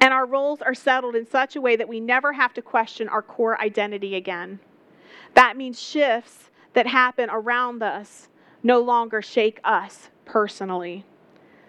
And 0.03 0.13
our 0.13 0.27
roles 0.27 0.61
are 0.61 0.75
settled 0.75 1.17
in 1.17 1.27
such 1.27 1.57
a 1.57 1.63
way 1.63 1.77
that 1.77 1.89
we 1.89 1.99
never 1.99 2.35
have 2.35 2.53
to 2.53 2.61
question 2.61 3.09
our 3.09 3.23
core 3.23 3.59
identity 3.59 4.15
again. 4.15 4.61
That 5.33 5.57
means 5.57 5.81
shifts 5.81 6.51
that 6.75 6.87
happen 6.87 7.31
around 7.31 7.83
us 7.83 8.29
no 8.63 8.81
longer 8.81 9.23
shake 9.23 9.61
us 9.65 10.11
personally. 10.27 11.07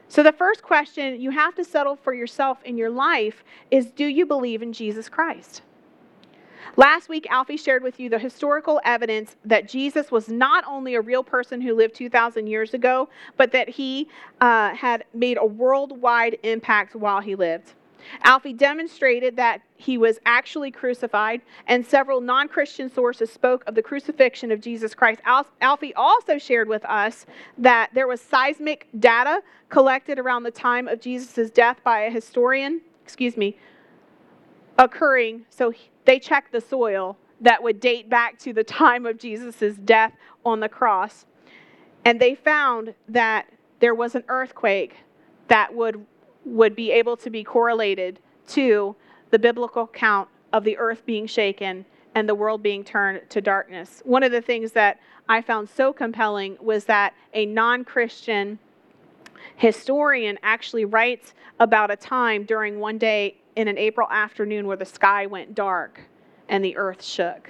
So, 0.09 0.21
the 0.21 0.33
first 0.33 0.61
question 0.61 1.21
you 1.21 1.31
have 1.31 1.55
to 1.55 1.63
settle 1.63 1.95
for 1.95 2.13
yourself 2.13 2.61
in 2.65 2.77
your 2.77 2.89
life 2.89 3.45
is 3.71 3.85
Do 3.85 4.05
you 4.05 4.25
believe 4.25 4.61
in 4.61 4.73
Jesus 4.73 5.07
Christ? 5.07 5.61
Last 6.75 7.09
week, 7.09 7.27
Alfie 7.29 7.57
shared 7.57 7.83
with 7.83 7.99
you 7.99 8.09
the 8.09 8.19
historical 8.19 8.81
evidence 8.83 9.35
that 9.45 9.67
Jesus 9.67 10.11
was 10.11 10.29
not 10.29 10.63
only 10.67 10.95
a 10.95 11.01
real 11.01 11.23
person 11.23 11.61
who 11.61 11.75
lived 11.75 11.95
2,000 11.95 12.47
years 12.47 12.73
ago, 12.73 13.09
but 13.37 13.51
that 13.51 13.69
he 13.69 14.09
uh, 14.41 14.73
had 14.73 15.05
made 15.13 15.37
a 15.37 15.45
worldwide 15.45 16.37
impact 16.43 16.95
while 16.95 17.21
he 17.21 17.35
lived. 17.35 17.73
Alfie 18.23 18.53
demonstrated 18.53 19.35
that 19.37 19.61
he 19.77 19.97
was 19.97 20.19
actually 20.25 20.71
crucified, 20.71 21.41
and 21.67 21.85
several 21.85 22.21
non 22.21 22.47
Christian 22.47 22.89
sources 22.89 23.31
spoke 23.31 23.63
of 23.65 23.75
the 23.75 23.81
crucifixion 23.81 24.51
of 24.51 24.61
Jesus 24.61 24.93
Christ. 24.93 25.21
Alfie 25.61 25.93
also 25.95 26.37
shared 26.37 26.67
with 26.67 26.83
us 26.85 27.25
that 27.57 27.91
there 27.93 28.07
was 28.07 28.21
seismic 28.21 28.87
data 28.99 29.41
collected 29.69 30.19
around 30.19 30.43
the 30.43 30.51
time 30.51 30.87
of 30.87 30.99
Jesus' 30.99 31.49
death 31.49 31.77
by 31.83 32.01
a 32.01 32.11
historian, 32.11 32.81
excuse 33.03 33.37
me, 33.37 33.57
occurring. 34.77 35.45
So 35.49 35.73
they 36.05 36.19
checked 36.19 36.51
the 36.51 36.61
soil 36.61 37.17
that 37.41 37.61
would 37.61 37.79
date 37.79 38.09
back 38.09 38.39
to 38.39 38.53
the 38.53 38.63
time 38.63 39.05
of 39.05 39.17
Jesus' 39.17 39.75
death 39.77 40.13
on 40.45 40.59
the 40.59 40.69
cross. 40.69 41.25
And 42.05 42.19
they 42.19 42.35
found 42.35 42.93
that 43.07 43.47
there 43.79 43.95
was 43.95 44.15
an 44.15 44.23
earthquake 44.27 44.97
that 45.47 45.73
would 45.73 46.05
would 46.45 46.75
be 46.75 46.91
able 46.91 47.15
to 47.15 47.29
be 47.29 47.43
correlated 47.43 48.19
to 48.47 48.95
the 49.29 49.39
biblical 49.39 49.83
account 49.83 50.27
of 50.51 50.63
the 50.63 50.77
earth 50.77 51.05
being 51.05 51.25
shaken 51.25 51.85
and 52.15 52.27
the 52.27 52.35
world 52.35 52.61
being 52.61 52.83
turned 52.83 53.21
to 53.29 53.41
darkness. 53.41 54.01
One 54.05 54.23
of 54.23 54.31
the 54.31 54.41
things 54.41 54.73
that 54.73 54.99
I 55.27 55.41
found 55.41 55.69
so 55.69 55.93
compelling 55.93 56.57
was 56.61 56.85
that 56.85 57.13
a 57.33 57.45
non 57.45 57.85
Christian 57.85 58.59
historian 59.55 60.37
actually 60.43 60.85
writes 60.85 61.33
about 61.59 61.91
a 61.91 61.95
time 61.95 62.43
during 62.43 62.79
one 62.79 62.97
day 62.97 63.37
in 63.55 63.67
an 63.67 63.77
April 63.77 64.07
afternoon 64.09 64.67
where 64.67 64.77
the 64.77 64.85
sky 64.85 65.25
went 65.25 65.55
dark 65.55 66.01
and 66.49 66.63
the 66.63 66.77
earth 66.77 67.03
shook. 67.03 67.49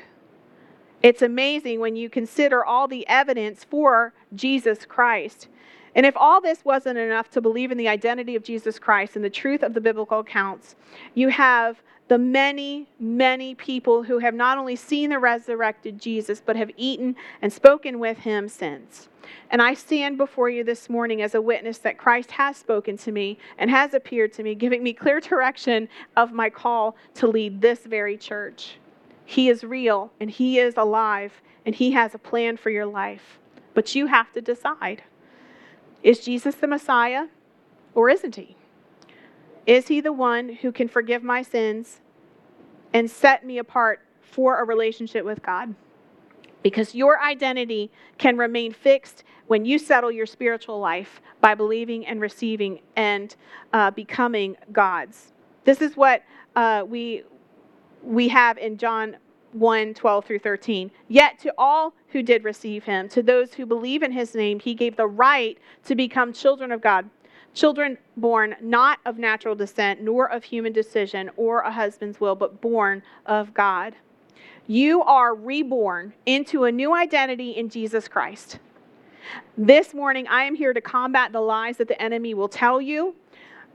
It's 1.02 1.22
amazing 1.22 1.80
when 1.80 1.96
you 1.96 2.10
consider 2.10 2.64
all 2.64 2.88
the 2.88 3.06
evidence 3.08 3.64
for 3.64 4.14
Jesus 4.34 4.86
Christ. 4.86 5.50
And 5.96 6.06
if 6.06 6.16
all 6.16 6.42
this 6.42 6.64
wasn't 6.64 6.98
enough 6.98 7.30
to 7.32 7.42
believe 7.42 7.72
in 7.72 7.78
the 7.78 7.90
identity 7.90 8.36
of 8.36 8.44
Jesus 8.44 8.80
Christ 8.80 9.16
and 9.16 9.24
the 9.24 9.30
truth 9.30 9.64
of 9.64 9.74
the 9.74 9.82
biblical 9.82 10.20
accounts, 10.20 10.76
you 11.14 11.28
have 11.30 11.82
the 12.14 12.20
many, 12.20 12.88
many 13.00 13.56
people 13.56 14.04
who 14.04 14.20
have 14.20 14.36
not 14.36 14.60
only 14.60 14.76
seen 14.76 15.10
the 15.10 15.18
resurrected 15.18 16.00
Jesus, 16.00 16.40
but 16.40 16.56
have 16.56 16.70
eaten 16.78 17.16
and 17.42 17.52
spoken 17.52 17.98
with 17.98 18.20
him 18.20 18.48
since. 18.48 19.10
And 19.50 19.64
I 19.64 19.74
stand 19.74 20.20
before 20.20 20.48
you 20.48 20.64
this 20.64 20.92
morning 20.92 21.24
as 21.24 21.34
a 21.34 21.42
witness 21.42 21.80
that 21.80 21.98
Christ 21.98 22.30
has 22.30 22.56
spoken 22.56 22.98
to 22.98 23.12
me 23.12 23.40
and 23.58 23.68
has 23.72 23.96
appeared 23.96 24.32
to 24.34 24.44
me, 24.44 24.54
giving 24.54 24.84
me 24.84 24.94
clear 24.94 25.20
direction 25.20 25.90
of 26.16 26.32
my 26.32 26.52
call 26.52 26.96
to 27.16 27.26
lead 27.26 27.62
this 27.62 27.80
very 27.80 28.16
church. 28.16 28.78
He 29.26 29.50
is 29.50 29.64
real 29.64 30.12
and 30.20 30.30
He 30.30 30.60
is 30.60 30.78
alive 30.78 31.42
and 31.66 31.74
He 31.74 31.94
has 31.94 32.14
a 32.14 32.20
plan 32.20 32.58
for 32.58 32.70
your 32.70 32.86
life. 32.86 33.40
But 33.74 33.96
you 33.96 34.06
have 34.06 34.32
to 34.34 34.42
decide. 34.42 35.02
Is 36.04 36.24
Jesus 36.24 36.54
the 36.54 36.68
Messiah 36.68 37.26
or 37.96 38.08
isn't 38.08 38.36
he? 38.36 38.56
Is 39.66 39.88
he 39.88 40.00
the 40.00 40.14
one 40.14 40.50
who 40.50 40.72
can 40.72 40.88
forgive 40.88 41.24
my 41.24 41.42
sins 41.42 42.02
and 42.94 43.10
set 43.10 43.46
me 43.46 43.58
apart 43.58 44.02
for 44.22 44.60
a 44.60 44.64
relationship 44.64 45.26
with 45.26 45.42
God? 45.44 45.74
Because 46.62 46.96
your 46.96 47.20
identity 47.22 47.92
can 48.18 48.38
remain 48.38 48.72
fixed 48.72 49.24
when 49.48 49.66
you 49.66 49.78
settle 49.78 50.12
your 50.12 50.26
spiritual 50.26 50.80
life 50.80 51.22
by 51.42 51.56
believing 51.56 52.06
and 52.06 52.22
receiving 52.22 52.80
and 52.96 53.36
uh, 53.74 53.92
becoming 53.92 54.56
God's. 54.72 55.34
This 55.66 55.82
is 55.82 55.98
what 55.98 56.24
uh, 56.56 56.86
we, 56.88 57.24
we 58.02 58.30
have 58.30 58.58
in 58.58 58.78
John 58.78 59.18
1 59.54 59.94
12 59.94 60.26
through 60.26 60.40
13. 60.40 60.92
Yet 61.08 61.40
to 61.40 61.54
all 61.58 61.94
who 62.10 62.24
did 62.24 62.44
receive 62.44 62.84
him, 62.84 63.08
to 63.10 63.24
those 63.24 63.54
who 63.54 63.66
believe 63.66 64.04
in 64.04 64.12
his 64.12 64.36
name, 64.36 64.60
he 64.60 64.74
gave 64.74 64.96
the 64.96 65.08
right 65.08 65.58
to 65.86 65.96
become 65.96 66.34
children 66.34 66.72
of 66.72 66.82
God. 66.82 67.10
Children 67.54 67.98
born 68.18 68.56
not 68.62 69.00
of 69.06 69.18
natural 69.18 69.54
descent, 69.54 70.02
nor 70.02 70.30
of 70.30 70.44
human 70.44 70.74
decision 70.74 71.30
or 71.38 71.62
a 71.62 71.72
husband's 71.72 72.20
will, 72.20 72.36
but 72.36 72.62
born 72.62 73.04
of 73.26 73.54
God. 73.54 73.96
You 74.66 75.04
are 75.04 75.36
reborn 75.36 76.14
into 76.26 76.64
a 76.64 76.72
new 76.72 76.96
identity 76.96 77.52
in 77.52 77.70
Jesus 77.70 78.08
Christ. 78.08 78.60
This 79.58 79.94
morning, 79.94 80.28
I 80.28 80.44
am 80.46 80.56
here 80.56 80.74
to 80.74 80.82
combat 80.82 81.32
the 81.32 81.42
lies 81.42 81.78
that 81.78 81.88
the 81.88 82.02
enemy 82.02 82.34
will 82.34 82.48
tell 82.48 82.82
you. 82.82 83.16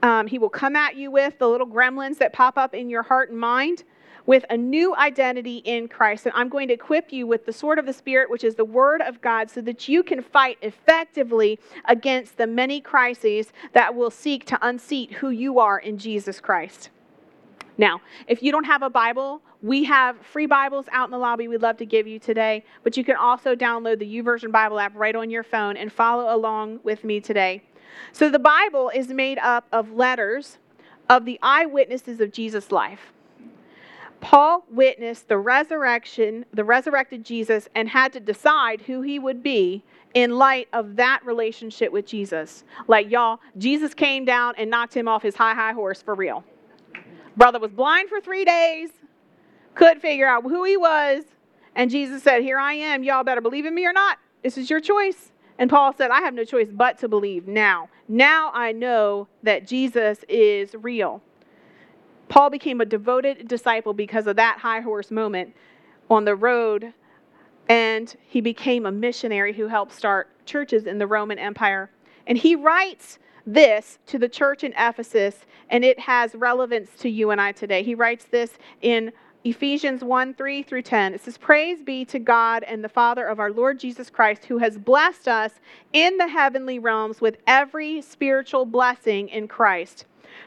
Um, 0.01 0.27
he 0.27 0.39
will 0.39 0.49
come 0.49 0.75
at 0.75 0.95
you 0.95 1.11
with 1.11 1.37
the 1.39 1.47
little 1.47 1.67
gremlins 1.67 2.17
that 2.17 2.33
pop 2.33 2.57
up 2.57 2.73
in 2.73 2.89
your 2.89 3.03
heart 3.03 3.29
and 3.29 3.39
mind 3.39 3.83
with 4.29 4.45
a 4.51 4.55
new 4.55 4.95
identity 4.95 5.57
in 5.65 5.87
Christ. 5.87 6.27
And 6.27 6.35
I'm 6.35 6.49
going 6.49 6.67
to 6.67 6.73
equip 6.75 7.11
you 7.11 7.25
with 7.25 7.47
the 7.47 7.51
sword 7.51 7.79
of 7.79 7.87
the 7.87 7.93
Spirit, 7.93 8.29
which 8.29 8.43
is 8.43 8.53
the 8.53 8.63
Word 8.63 9.01
of 9.01 9.21
God, 9.21 9.49
so 9.49 9.59
that 9.61 9.87
you 9.87 10.03
can 10.03 10.21
fight 10.21 10.59
effectively 10.61 11.57
against 11.85 12.37
the 12.37 12.45
many 12.45 12.79
crises 12.79 13.51
that 13.73 13.95
will 13.95 14.11
seek 14.11 14.45
to 14.45 14.59
unseat 14.61 15.13
who 15.13 15.31
you 15.31 15.57
are 15.57 15.79
in 15.79 15.97
Jesus 15.97 16.39
Christ. 16.39 16.91
Now, 17.79 18.01
if 18.27 18.43
you 18.43 18.51
don't 18.51 18.65
have 18.65 18.83
a 18.83 18.89
Bible, 18.91 19.41
we 19.63 19.83
have 19.85 20.15
free 20.23 20.45
Bibles 20.45 20.85
out 20.91 21.05
in 21.05 21.11
the 21.11 21.17
lobby 21.17 21.47
we'd 21.47 21.63
love 21.63 21.77
to 21.77 21.85
give 21.87 22.05
you 22.05 22.19
today, 22.19 22.63
but 22.83 22.95
you 22.95 23.03
can 23.03 23.15
also 23.15 23.55
download 23.55 23.97
the 23.97 24.21
YouVersion 24.21 24.51
Bible 24.51 24.79
app 24.79 24.93
right 24.95 25.15
on 25.15 25.31
your 25.31 25.43
phone 25.43 25.75
and 25.75 25.91
follow 25.91 26.35
along 26.35 26.81
with 26.83 27.03
me 27.03 27.19
today. 27.19 27.63
So, 28.11 28.29
the 28.29 28.37
Bible 28.37 28.91
is 28.93 29.07
made 29.07 29.39
up 29.39 29.65
of 29.71 29.93
letters 29.93 30.59
of 31.09 31.25
the 31.25 31.39
eyewitnesses 31.41 32.21
of 32.21 32.31
Jesus' 32.31 32.71
life. 32.71 33.11
Paul 34.21 34.65
witnessed 34.69 35.27
the 35.27 35.37
resurrection, 35.37 36.45
the 36.53 36.63
resurrected 36.63 37.23
Jesus, 37.23 37.69
and 37.75 37.87
had 37.87 38.13
to 38.13 38.19
decide 38.19 38.81
who 38.81 39.01
he 39.01 39.17
would 39.17 39.41
be 39.41 39.83
in 40.13 40.37
light 40.37 40.67
of 40.73 40.95
that 40.97 41.25
relationship 41.25 41.91
with 41.91 42.05
Jesus. 42.05 42.63
Like, 42.87 43.09
y'all, 43.09 43.39
Jesus 43.57 43.93
came 43.93 44.25
down 44.25 44.55
and 44.57 44.69
knocked 44.69 44.93
him 44.93 45.07
off 45.07 45.21
his 45.21 45.35
high, 45.35 45.53
high 45.53 45.73
horse 45.73 46.01
for 46.01 46.15
real. 46.15 46.43
Brother 47.37 47.59
was 47.59 47.71
blind 47.71 48.09
for 48.09 48.19
three 48.19 48.43
days, 48.43 48.89
couldn't 49.75 50.01
figure 50.01 50.27
out 50.27 50.43
who 50.43 50.63
he 50.63 50.75
was, 50.75 51.23
and 51.75 51.89
Jesus 51.89 52.23
said, 52.23 52.41
Here 52.41 52.57
I 52.57 52.73
am. 52.73 53.03
Y'all 53.03 53.23
better 53.23 53.41
believe 53.41 53.65
in 53.65 53.73
me 53.73 53.85
or 53.85 53.93
not. 53.93 54.17
This 54.43 54.57
is 54.57 54.69
your 54.69 54.81
choice. 54.81 55.31
And 55.57 55.69
Paul 55.69 55.93
said, 55.93 56.09
I 56.09 56.21
have 56.21 56.33
no 56.33 56.45
choice 56.45 56.69
but 56.71 56.97
to 56.99 57.07
believe 57.07 57.47
now. 57.47 57.89
Now 58.07 58.51
I 58.53 58.71
know 58.71 59.27
that 59.43 59.67
Jesus 59.67 60.23
is 60.27 60.73
real. 60.73 61.21
Paul 62.29 62.51
became 62.51 62.79
a 62.79 62.85
devoted 62.85 63.47
disciple 63.47 63.93
because 63.93 64.27
of 64.27 64.35
that 64.37 64.59
high 64.59 64.79
horse 64.79 65.11
moment 65.11 65.53
on 66.09 66.25
the 66.25 66.35
road, 66.35 66.93
and 67.67 68.15
he 68.27 68.39
became 68.39 68.85
a 68.85 68.91
missionary 68.91 69.53
who 69.53 69.67
helped 69.67 69.91
start 69.91 70.29
churches 70.45 70.85
in 70.85 70.99
the 70.99 71.07
Roman 71.07 71.37
Empire. 71.37 71.89
And 72.27 72.37
he 72.37 72.55
writes 72.55 73.19
this 73.45 73.97
to 74.07 74.19
the 74.19 74.29
church 74.29 74.63
in 74.63 74.73
Ephesus, 74.77 75.45
and 75.69 75.83
it 75.83 75.99
has 75.99 76.35
relevance 76.35 76.91
to 76.99 77.09
you 77.09 77.31
and 77.31 77.41
I 77.41 77.51
today. 77.51 77.83
He 77.83 77.95
writes 77.95 78.25
this 78.25 78.57
in 78.81 79.11
Ephesians 79.43 80.03
1 80.03 80.33
3 80.33 80.63
through 80.63 80.81
10. 80.81 81.13
It 81.13 81.21
says, 81.21 81.37
Praise 81.37 81.81
be 81.81 82.05
to 82.05 82.19
God 82.19 82.63
and 82.63 82.83
the 82.83 82.89
Father 82.89 83.25
of 83.25 83.39
our 83.39 83.51
Lord 83.51 83.79
Jesus 83.79 84.09
Christ, 84.09 84.45
who 84.45 84.57
has 84.57 84.77
blessed 84.77 85.27
us 85.27 85.53
in 85.93 86.17
the 86.17 86.27
heavenly 86.27 86.77
realms 86.77 87.21
with 87.21 87.37
every 87.47 88.01
spiritual 88.01 88.65
blessing 88.65 89.29
in 89.29 89.47
Christ. 89.47 90.05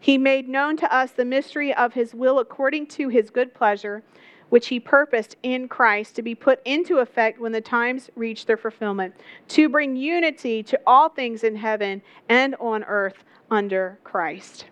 He 0.00 0.18
made 0.18 0.48
known 0.48 0.76
to 0.78 0.94
us 0.94 1.10
the 1.12 1.24
mystery 1.24 1.74
of 1.74 1.94
his 1.94 2.14
will 2.14 2.38
according 2.38 2.86
to 2.88 3.08
his 3.08 3.30
good 3.30 3.52
pleasure, 3.54 4.02
which 4.48 4.68
he 4.68 4.80
purposed 4.80 5.36
in 5.42 5.68
Christ 5.68 6.16
to 6.16 6.22
be 6.22 6.34
put 6.34 6.60
into 6.64 6.98
effect 6.98 7.40
when 7.40 7.52
the 7.52 7.60
times 7.60 8.08
reach 8.16 8.46
their 8.46 8.56
fulfillment, 8.56 9.14
to 9.48 9.68
bring 9.68 9.96
unity 9.96 10.62
to 10.62 10.80
all 10.86 11.08
things 11.08 11.44
in 11.44 11.56
heaven 11.56 12.00
and 12.28 12.54
on 12.60 12.84
earth 12.84 13.24
under 13.50 13.98
Christ. 14.04 14.64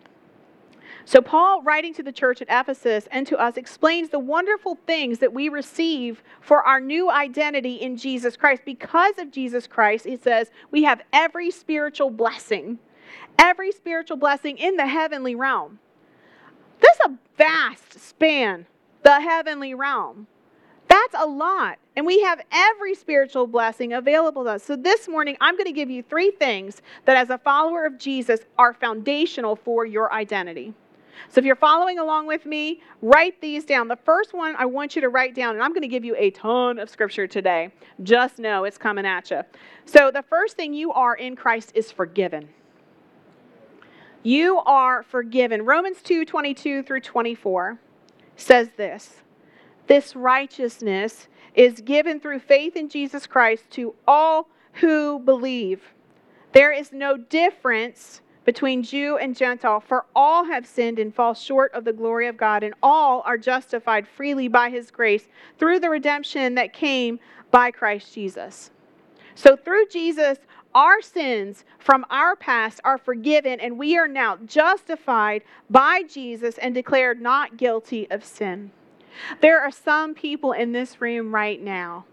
So, 1.05 1.21
Paul, 1.21 1.63
writing 1.63 1.95
to 1.95 2.03
the 2.03 2.11
church 2.11 2.43
at 2.43 2.49
Ephesus 2.51 3.07
and 3.13 3.27
to 3.29 3.39
us, 3.39 3.57
explains 3.57 4.09
the 4.09 4.19
wonderful 4.19 4.77
things 4.87 5.21
that 5.21 5.33
we 5.33 5.49
receive 5.49 6.23
for 6.41 6.65
our 6.65 6.81
new 6.81 7.11
identity 7.11 7.75
in 7.75 7.97
Jesus 7.97 8.37
Christ. 8.37 8.63
Because 8.65 9.19
of 9.19 9.31
Jesus 9.31 9.69
Christ, 9.69 10.05
he 10.05 10.17
says, 10.17 10.51
we 10.73 10.83
have 10.83 11.03
every 11.13 11.53
spiritual 11.53 12.11
blessing, 12.11 12.81
every 13.39 13.73
spiritual 13.73 14.17
blessing 14.17 14.59
in 14.59 14.77
the 14.77 14.87
heavenly 14.87 15.35
realm. 15.35 15.79
That's 16.81 17.01
a 17.07 17.19
vast 17.37 17.99
span, 18.01 18.67
the 19.03 19.21
heavenly 19.21 19.75
realm. 19.75 20.27
That's 20.89 21.15
a 21.19 21.27
lot. 21.27 21.79
And 21.97 22.07
we 22.07 22.21
have 22.23 22.41
every 22.53 22.95
spiritual 22.95 23.47
blessing 23.47 23.93
available 23.93 24.45
to 24.45 24.51
us. 24.51 24.63
So 24.63 24.77
this 24.77 25.09
morning, 25.09 25.37
I'm 25.41 25.55
going 25.55 25.67
to 25.67 25.73
give 25.73 25.91
you 25.91 26.03
three 26.03 26.31
things 26.31 26.81
that, 27.07 27.17
as 27.17 27.31
a 27.31 27.39
follower 27.39 27.85
of 27.85 27.99
Jesus, 27.99 28.41
are 28.59 28.73
foundational 28.73 29.57
for 29.57 29.85
your 29.85 30.13
identity. 30.13 30.75
So 31.29 31.39
if 31.39 31.45
you're 31.45 31.57
following 31.57 31.99
along 31.99 32.27
with 32.27 32.47
me, 32.47 32.83
write 33.03 33.41
these 33.41 33.65
down. 33.65 33.89
The 33.89 33.97
first 33.97 34.33
one 34.33 34.55
I 34.57 34.67
want 34.67 34.95
you 34.95 35.03
to 35.03 35.09
write 35.09 35.35
down, 35.35 35.55
and 35.55 35.63
I'm 35.63 35.71
going 35.71 35.83
to 35.83 35.89
give 35.89 36.05
you 36.05 36.15
a 36.17 36.31
ton 36.31 36.79
of 36.79 36.89
scripture 36.89 37.27
today. 37.27 37.73
Just 38.03 38.39
know 38.39 38.65
it's 38.65 38.79
coming 38.79 39.07
at 39.07 39.31
you. 39.31 39.43
So 39.87 40.11
the 40.11 40.23
first 40.23 40.57
thing 40.57 40.73
you 40.73 40.93
are 40.93 41.17
in 41.17 41.35
Christ 41.35 41.73
is 41.75 41.91
forgiven. 41.91 42.49
You 44.27 44.59
are 44.67 45.05
forgiven. 45.05 45.65
Romans 45.65 46.03
2 46.03 46.25
22 46.25 46.83
through 46.83 47.03
24 47.03 47.79
says 48.35 48.71
this 48.77 49.23
This 49.87 50.17
righteousness 50.17 51.29
is 51.55 51.81
given 51.81 52.19
through 52.19 52.41
faith 52.41 52.75
in 52.75 52.89
Jesus 52.89 53.25
Christ 53.25 53.71
to 53.71 53.95
all 54.05 54.49
who 54.81 55.21
believe. 55.21 55.93
There 56.51 56.73
is 56.73 56.93
no 56.93 57.17
difference 57.17 58.21
between 58.45 58.83
Jew 58.83 59.17
and 59.17 59.37
Gentile, 59.37 59.79
for 59.79 60.07
all 60.17 60.47
have 60.47 60.67
sinned 60.67 60.99
and 60.99 61.15
fall 61.15 61.33
short 61.33 61.73
of 61.73 61.85
the 61.85 61.93
glory 61.93 62.27
of 62.27 62.37
God, 62.37 62.65
and 62.65 62.75
all 62.83 63.23
are 63.25 63.39
justified 63.39 64.09
freely 64.09 64.49
by 64.49 64.71
his 64.71 64.91
grace 64.91 65.29
through 65.57 65.79
the 65.79 65.91
redemption 65.91 66.57
that 66.57 66.73
came 66.73 67.21
by 67.53 67.71
Christ 67.71 68.13
Jesus. 68.13 68.73
So, 69.37 69.55
through 69.55 69.87
Jesus, 69.87 70.39
our 70.77 71.01
sins 71.01 71.65
from 71.79 72.05
our 72.11 72.37
past 72.37 72.83
are 72.85 72.99
forgiven, 72.99 73.59
and 73.61 73.79
we 73.79 73.97
are 73.97 74.07
now 74.07 74.37
justified 74.45 75.43
by 75.71 76.03
Jesus 76.03 76.59
and 76.59 76.75
declared 76.75 77.19
not 77.19 77.57
guilty 77.57 78.09
of 78.11 78.23
sin. 78.23 78.71
There 79.41 79.59
are 79.59 79.71
some 79.71 80.13
people 80.13 80.53
in 80.53 80.73
this 80.73 81.01
room 81.01 81.35
right 81.35 81.59
now 81.63 82.05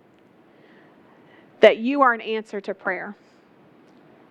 that 1.59 1.77
you 1.77 2.01
are 2.01 2.13
an 2.13 2.21
answer 2.21 2.61
to 2.61 2.73
prayer. 2.73 3.17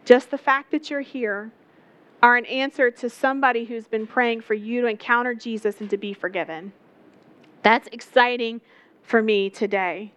Just 0.07 0.31
the 0.31 0.39
fact 0.39 0.71
that 0.71 0.89
you're 0.89 1.03
here 1.03 1.53
are 2.23 2.37
an 2.37 2.47
answer 2.47 2.91
to 2.91 3.11
somebody 3.11 3.67
who's 3.67 3.87
been 3.87 4.07
praying 4.07 4.41
for 4.41 4.55
you 4.55 4.81
to 4.81 4.87
encounter 4.87 5.35
Jesus 5.35 5.79
and 5.79 5.91
to 5.91 5.99
be 5.99 6.15
forgiven. 6.15 6.73
That's 7.63 7.89
exciting 7.93 8.63
for 9.03 9.21
me 9.21 9.51
today. 9.51 10.15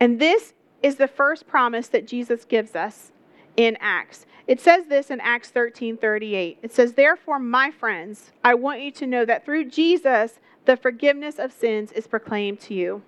And 0.00 0.18
this 0.18 0.54
is 0.82 0.96
the 0.96 1.08
first 1.08 1.46
promise 1.46 1.88
that 1.88 2.06
Jesus 2.06 2.46
gives 2.46 2.74
us 2.74 3.12
in 3.56 3.76
Acts. 3.80 4.26
It 4.46 4.60
says 4.60 4.86
this 4.86 5.10
in 5.10 5.20
Acts 5.20 5.50
13 5.50 5.96
38. 5.96 6.58
It 6.62 6.72
says, 6.72 6.92
Therefore, 6.92 7.38
my 7.38 7.70
friends, 7.70 8.30
I 8.44 8.54
want 8.54 8.80
you 8.80 8.92
to 8.92 9.06
know 9.06 9.24
that 9.24 9.44
through 9.44 9.70
Jesus, 9.70 10.38
the 10.64 10.76
forgiveness 10.76 11.38
of 11.38 11.52
sins 11.52 11.92
is 11.92 12.06
proclaimed 12.06 12.60
to 12.60 12.74
you. 12.74 13.02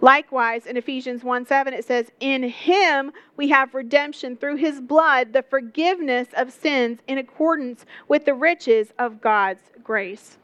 Likewise, 0.00 0.66
in 0.66 0.76
Ephesians 0.76 1.24
1 1.24 1.46
7, 1.46 1.72
it 1.72 1.84
says, 1.84 2.10
In 2.20 2.42
him 2.42 3.12
we 3.36 3.48
have 3.48 3.74
redemption 3.74 4.36
through 4.36 4.56
his 4.56 4.80
blood, 4.80 5.32
the 5.32 5.42
forgiveness 5.42 6.28
of 6.36 6.52
sins 6.52 7.00
in 7.06 7.18
accordance 7.18 7.84
with 8.06 8.24
the 8.24 8.34
riches 8.34 8.92
of 8.98 9.20
God's 9.20 9.62
grace. 9.82 10.38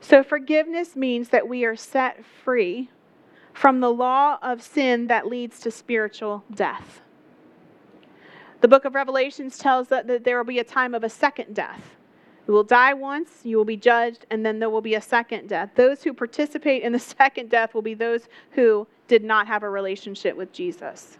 So, 0.00 0.22
forgiveness 0.22 0.94
means 0.94 1.30
that 1.30 1.48
we 1.48 1.64
are 1.64 1.76
set 1.76 2.24
free 2.24 2.90
from 3.52 3.80
the 3.80 3.90
law 3.90 4.38
of 4.42 4.62
sin 4.62 5.06
that 5.08 5.26
leads 5.26 5.58
to 5.60 5.70
spiritual 5.70 6.44
death. 6.54 7.00
The 8.60 8.68
book 8.68 8.84
of 8.84 8.94
Revelations 8.94 9.58
tells 9.58 9.88
that 9.88 10.24
there 10.24 10.36
will 10.36 10.44
be 10.44 10.58
a 10.58 10.64
time 10.64 10.94
of 10.94 11.04
a 11.04 11.10
second 11.10 11.54
death. 11.54 11.96
You 12.48 12.54
will 12.54 12.64
die 12.64 12.94
once, 12.94 13.40
you 13.42 13.56
will 13.56 13.64
be 13.64 13.76
judged, 13.76 14.24
and 14.30 14.46
then 14.46 14.58
there 14.58 14.70
will 14.70 14.80
be 14.80 14.94
a 14.94 15.00
second 15.00 15.48
death. 15.48 15.70
Those 15.74 16.02
who 16.02 16.14
participate 16.14 16.82
in 16.82 16.92
the 16.92 16.98
second 17.18 17.50
death 17.50 17.74
will 17.74 17.82
be 17.82 17.94
those 17.94 18.28
who 18.52 18.86
did 19.08 19.24
not 19.24 19.46
have 19.46 19.62
a 19.62 19.70
relationship 19.70 20.36
with 20.36 20.52
Jesus. 20.52 21.18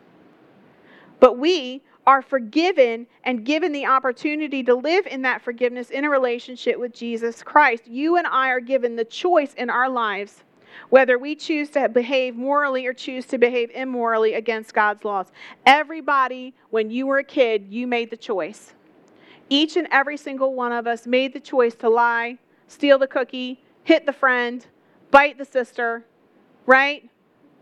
But 1.18 1.38
we 1.38 1.82
are 2.06 2.22
forgiven 2.22 3.06
and 3.24 3.44
given 3.44 3.72
the 3.72 3.86
opportunity 3.86 4.62
to 4.62 4.74
live 4.74 5.06
in 5.06 5.22
that 5.22 5.42
forgiveness 5.42 5.90
in 5.90 6.04
a 6.04 6.10
relationship 6.10 6.78
with 6.78 6.94
Jesus 6.94 7.42
Christ. 7.42 7.88
You 7.88 8.16
and 8.16 8.26
I 8.26 8.48
are 8.50 8.60
given 8.60 8.94
the 8.94 9.04
choice 9.04 9.54
in 9.54 9.68
our 9.68 9.88
lives 9.88 10.44
whether 10.90 11.18
we 11.18 11.34
choose 11.34 11.70
to 11.70 11.88
behave 11.88 12.36
morally 12.36 12.86
or 12.86 12.92
choose 12.92 13.26
to 13.26 13.38
behave 13.38 13.70
immorally 13.70 14.34
against 14.34 14.74
God's 14.74 15.04
laws. 15.04 15.30
Everybody, 15.64 16.54
when 16.70 16.90
you 16.90 17.06
were 17.06 17.18
a 17.18 17.24
kid, 17.24 17.66
you 17.70 17.86
made 17.86 18.10
the 18.10 18.16
choice. 18.16 18.74
Each 19.48 19.76
and 19.76 19.88
every 19.90 20.16
single 20.16 20.54
one 20.54 20.72
of 20.72 20.86
us 20.86 21.06
made 21.06 21.32
the 21.32 21.40
choice 21.40 21.74
to 21.76 21.88
lie, 21.88 22.38
steal 22.68 22.98
the 22.98 23.06
cookie, 23.06 23.60
hit 23.84 24.06
the 24.06 24.12
friend, 24.12 24.66
bite 25.10 25.38
the 25.38 25.44
sister, 25.44 26.04
right? 26.66 27.08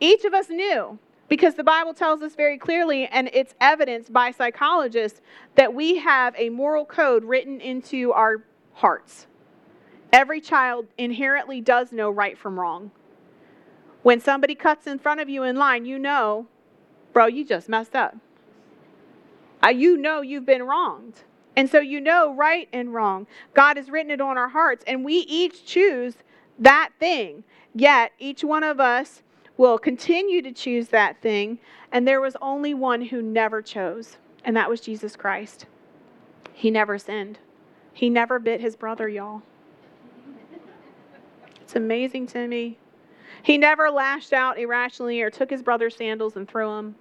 Each 0.01 0.25
of 0.25 0.35
us 0.35 0.49
knew 0.49 0.99
because 1.29 1.55
the 1.55 1.65
Bible 1.65 1.95
tells 1.95 2.23
us 2.23 2.35
very 2.35 2.59
clearly, 2.59 3.07
and 3.07 3.31
it's 3.33 3.55
evidenced 3.61 4.13
by 4.13 4.31
psychologists, 4.31 5.21
that 5.55 5.73
we 5.73 5.97
have 5.97 6.35
a 6.37 6.51
moral 6.51 6.85
code 6.85 7.25
written 7.25 7.61
into 7.61 8.13
our 8.13 8.45
hearts. 8.75 9.27
Every 10.13 10.41
child 10.41 10.87
inherently 10.99 11.61
does 11.61 11.93
know 11.93 12.11
right 12.11 12.39
from 12.39 12.61
wrong. 12.61 12.91
When 14.05 14.21
somebody 14.21 14.55
cuts 14.55 14.87
in 14.87 14.99
front 14.99 15.21
of 15.21 15.31
you 15.31 15.45
in 15.45 15.57
line, 15.57 15.87
you 15.87 15.99
know, 15.99 16.47
bro, 17.15 17.25
you 17.25 17.43
just 17.43 17.71
messed 17.71 17.97
up. 17.97 18.15
Uh, 19.65 19.71
you 19.71 19.97
know 19.97 20.21
you've 20.21 20.45
been 20.45 20.63
wronged. 20.63 21.23
And 21.57 21.71
so 21.71 21.79
you 21.79 22.03
know 22.03 22.35
right 22.35 22.69
and 22.71 22.93
wrong. 22.93 23.27
God 23.55 23.79
has 23.79 23.89
written 23.89 24.11
it 24.11 24.21
on 24.21 24.37
our 24.37 24.51
hearts, 24.51 24.85
and 24.87 25.07
we 25.07 25.15
each 25.15 25.65
choose 25.65 26.17
that 26.59 26.91
thing. 27.01 27.45
Yet 27.75 28.13
each 28.19 28.45
one 28.45 28.63
of 28.63 28.79
us 28.79 29.23
will 29.57 29.79
continue 29.79 30.43
to 30.43 30.53
choose 30.53 30.89
that 30.89 31.23
thing, 31.23 31.59
and 31.91 32.07
there 32.07 32.21
was 32.21 32.37
only 32.43 32.75
one 32.75 33.01
who 33.01 33.23
never 33.23 33.63
chose, 33.63 34.19
and 34.45 34.55
that 34.55 34.69
was 34.69 34.83
Jesus 34.83 35.17
Christ. 35.17 35.65
He 36.53 36.71
never 36.71 36.99
sinned. 36.99 37.39
He 37.95 38.11
never 38.11 38.39
bit 38.39 38.61
his 38.61 38.77
brother, 38.77 39.09
y'all. 39.09 39.41
It's 41.63 41.75
amazing 41.75 42.27
to 42.29 42.47
me. 42.47 42.77
He 43.45 43.59
never 43.59 43.91
lashed 43.91 44.33
out 44.33 44.59
irrationally 44.59 45.21
or 45.21 45.29
took 45.29 45.51
his 45.51 45.63
brother's 45.63 45.95
sandals 45.95 46.35
and 46.35 46.49
threw 46.49 46.67
them. 46.67 46.95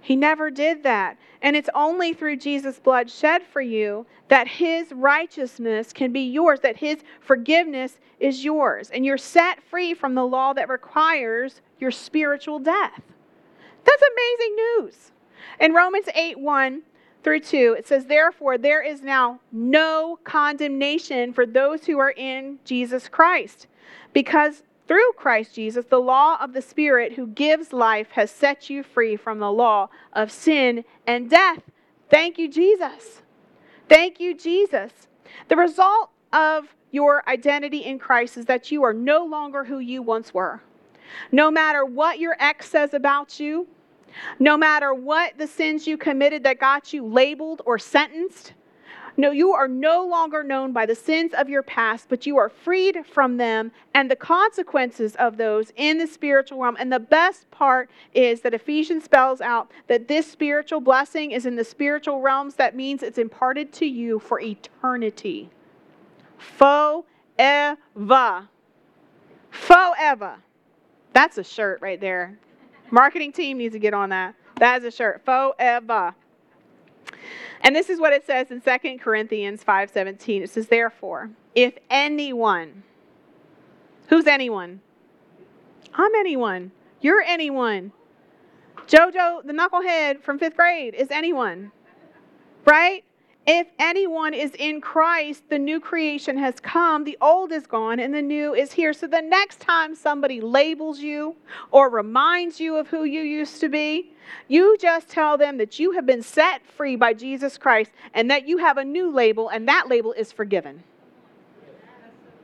He 0.00 0.16
never 0.16 0.50
did 0.50 0.82
that. 0.84 1.18
And 1.42 1.54
it's 1.54 1.68
only 1.74 2.14
through 2.14 2.36
Jesus' 2.36 2.78
blood 2.78 3.10
shed 3.10 3.42
for 3.42 3.60
you 3.60 4.06
that 4.28 4.48
his 4.48 4.92
righteousness 4.92 5.92
can 5.92 6.10
be 6.10 6.22
yours, 6.22 6.60
that 6.60 6.78
his 6.78 7.02
forgiveness 7.20 7.98
is 8.18 8.46
yours. 8.46 8.88
And 8.88 9.04
you're 9.04 9.18
set 9.18 9.62
free 9.62 9.92
from 9.92 10.14
the 10.14 10.24
law 10.24 10.54
that 10.54 10.70
requires 10.70 11.60
your 11.78 11.90
spiritual 11.90 12.58
death. 12.58 13.02
That's 13.84 14.02
amazing 14.02 14.56
news. 14.56 15.12
In 15.60 15.74
Romans 15.74 16.06
8 16.14 16.38
1 16.38 16.82
through 17.22 17.40
2, 17.40 17.76
it 17.78 17.86
says, 17.86 18.06
Therefore, 18.06 18.56
there 18.56 18.82
is 18.82 19.02
now 19.02 19.40
no 19.52 20.18
condemnation 20.24 21.34
for 21.34 21.44
those 21.44 21.84
who 21.84 21.98
are 21.98 22.12
in 22.12 22.58
Jesus 22.64 23.06
Christ, 23.06 23.66
because 24.14 24.62
through 24.88 25.12
Christ 25.16 25.54
Jesus, 25.54 25.84
the 25.86 26.00
law 26.00 26.38
of 26.40 26.52
the 26.52 26.62
Spirit 26.62 27.12
who 27.14 27.26
gives 27.26 27.72
life 27.72 28.10
has 28.12 28.30
set 28.30 28.70
you 28.70 28.82
free 28.82 29.16
from 29.16 29.38
the 29.38 29.50
law 29.50 29.88
of 30.12 30.30
sin 30.30 30.84
and 31.06 31.28
death. 31.28 31.62
Thank 32.08 32.38
you, 32.38 32.48
Jesus. 32.48 33.22
Thank 33.88 34.20
you, 34.20 34.34
Jesus. 34.34 34.92
The 35.48 35.56
result 35.56 36.10
of 36.32 36.74
your 36.92 37.28
identity 37.28 37.78
in 37.78 37.98
Christ 37.98 38.36
is 38.36 38.46
that 38.46 38.70
you 38.70 38.82
are 38.84 38.92
no 38.92 39.24
longer 39.24 39.64
who 39.64 39.78
you 39.78 40.02
once 40.02 40.32
were. 40.32 40.60
No 41.32 41.50
matter 41.50 41.84
what 41.84 42.18
your 42.18 42.36
ex 42.38 42.68
says 42.68 42.94
about 42.94 43.40
you, 43.40 43.66
no 44.38 44.56
matter 44.56 44.94
what 44.94 45.36
the 45.36 45.46
sins 45.46 45.86
you 45.86 45.96
committed 45.96 46.42
that 46.44 46.58
got 46.58 46.92
you 46.92 47.04
labeled 47.04 47.62
or 47.66 47.78
sentenced, 47.78 48.54
no, 49.16 49.30
you 49.30 49.52
are 49.52 49.68
no 49.68 50.04
longer 50.04 50.42
known 50.42 50.72
by 50.72 50.84
the 50.84 50.94
sins 50.94 51.32
of 51.32 51.48
your 51.48 51.62
past, 51.62 52.08
but 52.08 52.26
you 52.26 52.36
are 52.36 52.50
freed 52.50 53.04
from 53.06 53.38
them 53.38 53.72
and 53.94 54.10
the 54.10 54.16
consequences 54.16 55.16
of 55.16 55.38
those 55.38 55.72
in 55.76 55.98
the 55.98 56.06
spiritual 56.06 56.60
realm. 56.60 56.76
And 56.78 56.92
the 56.92 57.00
best 57.00 57.50
part 57.50 57.90
is 58.12 58.42
that 58.42 58.52
Ephesians 58.52 59.04
spells 59.04 59.40
out 59.40 59.70
that 59.86 60.08
this 60.08 60.30
spiritual 60.30 60.80
blessing 60.80 61.30
is 61.30 61.46
in 61.46 61.56
the 61.56 61.64
spiritual 61.64 62.20
realms. 62.20 62.56
That 62.56 62.76
means 62.76 63.02
it's 63.02 63.18
imparted 63.18 63.72
to 63.74 63.86
you 63.86 64.18
for 64.18 64.38
eternity. 64.40 65.48
Forever. 66.36 66.98
Forever. 69.50 70.36
That's 71.14 71.38
a 71.38 71.44
shirt 71.44 71.80
right 71.80 72.00
there. 72.00 72.38
Marketing 72.90 73.32
team 73.32 73.56
needs 73.58 73.72
to 73.72 73.78
get 73.78 73.94
on 73.94 74.10
that. 74.10 74.34
That 74.56 74.82
is 74.82 74.94
a 74.94 74.96
shirt. 74.96 75.24
Forever. 75.24 76.14
And 77.62 77.74
this 77.74 77.88
is 77.88 78.00
what 78.00 78.12
it 78.12 78.26
says 78.26 78.50
in 78.50 78.60
2 78.60 78.98
Corinthians 78.98 79.64
5:17. 79.64 80.42
It 80.42 80.50
says, 80.50 80.68
"Therefore, 80.68 81.30
if 81.54 81.74
anyone 81.90 82.82
Who's 84.08 84.26
anyone? 84.26 84.80
I'm 85.94 86.14
anyone. 86.14 86.72
You're 87.00 87.22
anyone. 87.22 87.92
Jojo, 88.86 89.44
the 89.44 89.52
knucklehead 89.52 90.22
from 90.22 90.38
5th 90.38 90.56
grade 90.56 90.94
is 90.94 91.10
anyone. 91.10 91.72
Right? 92.64 93.04
If 93.48 93.68
anyone 93.78 94.34
is 94.34 94.52
in 94.58 94.80
Christ, 94.80 95.44
the 95.48 95.58
new 95.58 95.78
creation 95.78 96.36
has 96.36 96.58
come, 96.58 97.04
the 97.04 97.16
old 97.20 97.52
is 97.52 97.64
gone, 97.64 98.00
and 98.00 98.12
the 98.12 98.22
new 98.22 98.54
is 98.54 98.72
here. 98.72 98.92
So 98.92 99.06
the 99.06 99.22
next 99.22 99.60
time 99.60 99.94
somebody 99.94 100.40
labels 100.40 100.98
you 100.98 101.36
or 101.70 101.88
reminds 101.88 102.58
you 102.58 102.76
of 102.76 102.88
who 102.88 103.04
you 103.04 103.22
used 103.22 103.60
to 103.60 103.68
be, 103.68 104.10
you 104.48 104.76
just 104.80 105.08
tell 105.08 105.38
them 105.38 105.58
that 105.58 105.78
you 105.78 105.92
have 105.92 106.06
been 106.06 106.22
set 106.22 106.66
free 106.66 106.96
by 106.96 107.14
Jesus 107.14 107.56
Christ 107.56 107.92
and 108.14 108.28
that 108.32 108.48
you 108.48 108.58
have 108.58 108.78
a 108.78 108.84
new 108.84 109.12
label, 109.12 109.48
and 109.48 109.68
that 109.68 109.88
label 109.88 110.12
is 110.12 110.32
forgiven. 110.32 110.82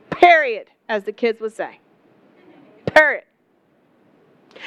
Period, 0.09 0.69
as 0.87 1.03
the 1.03 1.11
kids 1.11 1.41
would 1.41 1.53
say. 1.53 1.79
Period. 2.85 3.25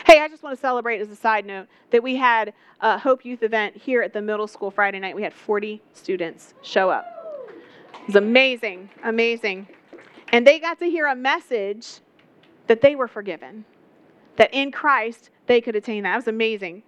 Hey, 0.05 0.21
I 0.21 0.29
just 0.29 0.43
want 0.43 0.55
to 0.55 0.61
celebrate 0.61 1.01
as 1.01 1.09
a 1.09 1.17
side 1.17 1.47
note 1.47 1.69
that 1.91 2.03
we 2.03 2.17
had 2.17 2.53
a 2.81 2.99
Hope 2.99 3.25
Youth 3.25 3.43
event 3.43 3.77
here 3.77 4.03
at 4.03 4.13
the 4.13 4.21
middle 4.21 4.47
school 4.47 4.71
Friday 4.71 4.99
night. 4.99 5.17
We 5.17 5.23
had 5.23 5.33
40 5.33 5.81
students 5.95 6.53
show 6.63 6.91
up. 6.91 7.07
It 7.95 8.07
was 8.09 8.17
amazing, 8.17 8.91
amazing. 9.05 9.67
And 10.29 10.47
they 10.47 10.59
got 10.59 10.79
to 10.81 10.91
hear 10.91 11.07
a 11.07 11.17
message 11.17 12.01
that 12.67 12.83
they 12.83 12.95
were 12.95 13.09
forgiven, 13.09 13.65
that 14.37 14.53
in 14.53 14.71
Christ 14.71 15.31
they 15.47 15.61
could 15.63 15.75
attain 15.75 16.03
that. 16.03 16.13
It 16.13 16.17
was 16.17 16.29
amazing. 16.29 16.83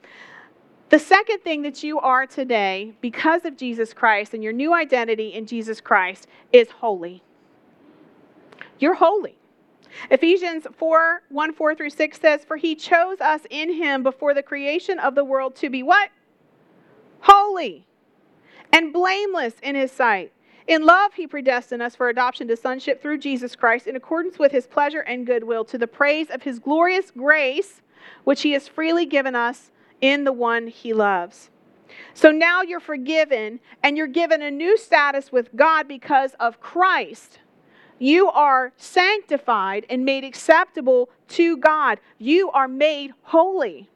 The 0.90 0.98
second 0.98 1.40
thing 1.40 1.62
that 1.62 1.82
you 1.82 1.98
are 2.00 2.26
today, 2.26 2.92
because 3.00 3.44
of 3.46 3.56
Jesus 3.56 3.94
Christ 3.94 4.34
and 4.34 4.42
your 4.42 4.52
new 4.52 4.74
identity 4.74 5.32
in 5.32 5.46
Jesus 5.46 5.80
Christ, 5.80 6.26
is 6.52 6.68
holy. 6.68 7.22
You're 8.78 8.94
holy. 8.94 9.37
Ephesians 10.10 10.66
4 10.76 11.22
1 11.28 11.52
4 11.54 11.74
through 11.74 11.90
6 11.90 12.20
says, 12.20 12.44
For 12.44 12.56
he 12.56 12.74
chose 12.74 13.20
us 13.20 13.42
in 13.50 13.72
him 13.72 14.02
before 14.02 14.34
the 14.34 14.42
creation 14.42 14.98
of 14.98 15.14
the 15.14 15.24
world 15.24 15.56
to 15.56 15.70
be 15.70 15.82
what? 15.82 16.10
Holy 17.20 17.86
and 18.72 18.92
blameless 18.92 19.54
in 19.62 19.74
his 19.74 19.92
sight. 19.92 20.32
In 20.66 20.84
love, 20.84 21.14
he 21.14 21.26
predestined 21.26 21.80
us 21.82 21.96
for 21.96 22.10
adoption 22.10 22.46
to 22.48 22.56
sonship 22.56 23.00
through 23.00 23.18
Jesus 23.18 23.56
Christ 23.56 23.86
in 23.86 23.96
accordance 23.96 24.38
with 24.38 24.52
his 24.52 24.66
pleasure 24.66 25.00
and 25.00 25.26
goodwill 25.26 25.64
to 25.64 25.78
the 25.78 25.86
praise 25.86 26.28
of 26.28 26.42
his 26.42 26.58
glorious 26.58 27.10
grace, 27.10 27.80
which 28.24 28.42
he 28.42 28.52
has 28.52 28.68
freely 28.68 29.06
given 29.06 29.34
us 29.34 29.70
in 30.02 30.24
the 30.24 30.32
one 30.32 30.66
he 30.66 30.92
loves. 30.92 31.48
So 32.12 32.30
now 32.30 32.60
you're 32.60 32.80
forgiven 32.80 33.60
and 33.82 33.96
you're 33.96 34.06
given 34.06 34.42
a 34.42 34.50
new 34.50 34.76
status 34.76 35.32
with 35.32 35.56
God 35.56 35.88
because 35.88 36.34
of 36.38 36.60
Christ. 36.60 37.38
You 37.98 38.30
are 38.30 38.72
sanctified 38.76 39.86
and 39.90 40.04
made 40.04 40.24
acceptable 40.24 41.10
to 41.28 41.56
God. 41.56 41.98
You 42.18 42.50
are 42.50 42.68
made 42.68 43.12
holy. 43.22 43.88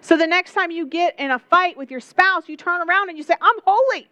So 0.00 0.16
the 0.16 0.26
next 0.26 0.54
time 0.54 0.70
you 0.70 0.86
get 0.86 1.18
in 1.18 1.30
a 1.30 1.38
fight 1.38 1.76
with 1.76 1.90
your 1.90 2.00
spouse, 2.00 2.48
you 2.48 2.56
turn 2.56 2.86
around 2.88 3.08
and 3.08 3.18
you 3.18 3.24
say, 3.24 3.34
I'm 3.40 3.56
holy. 3.64 4.08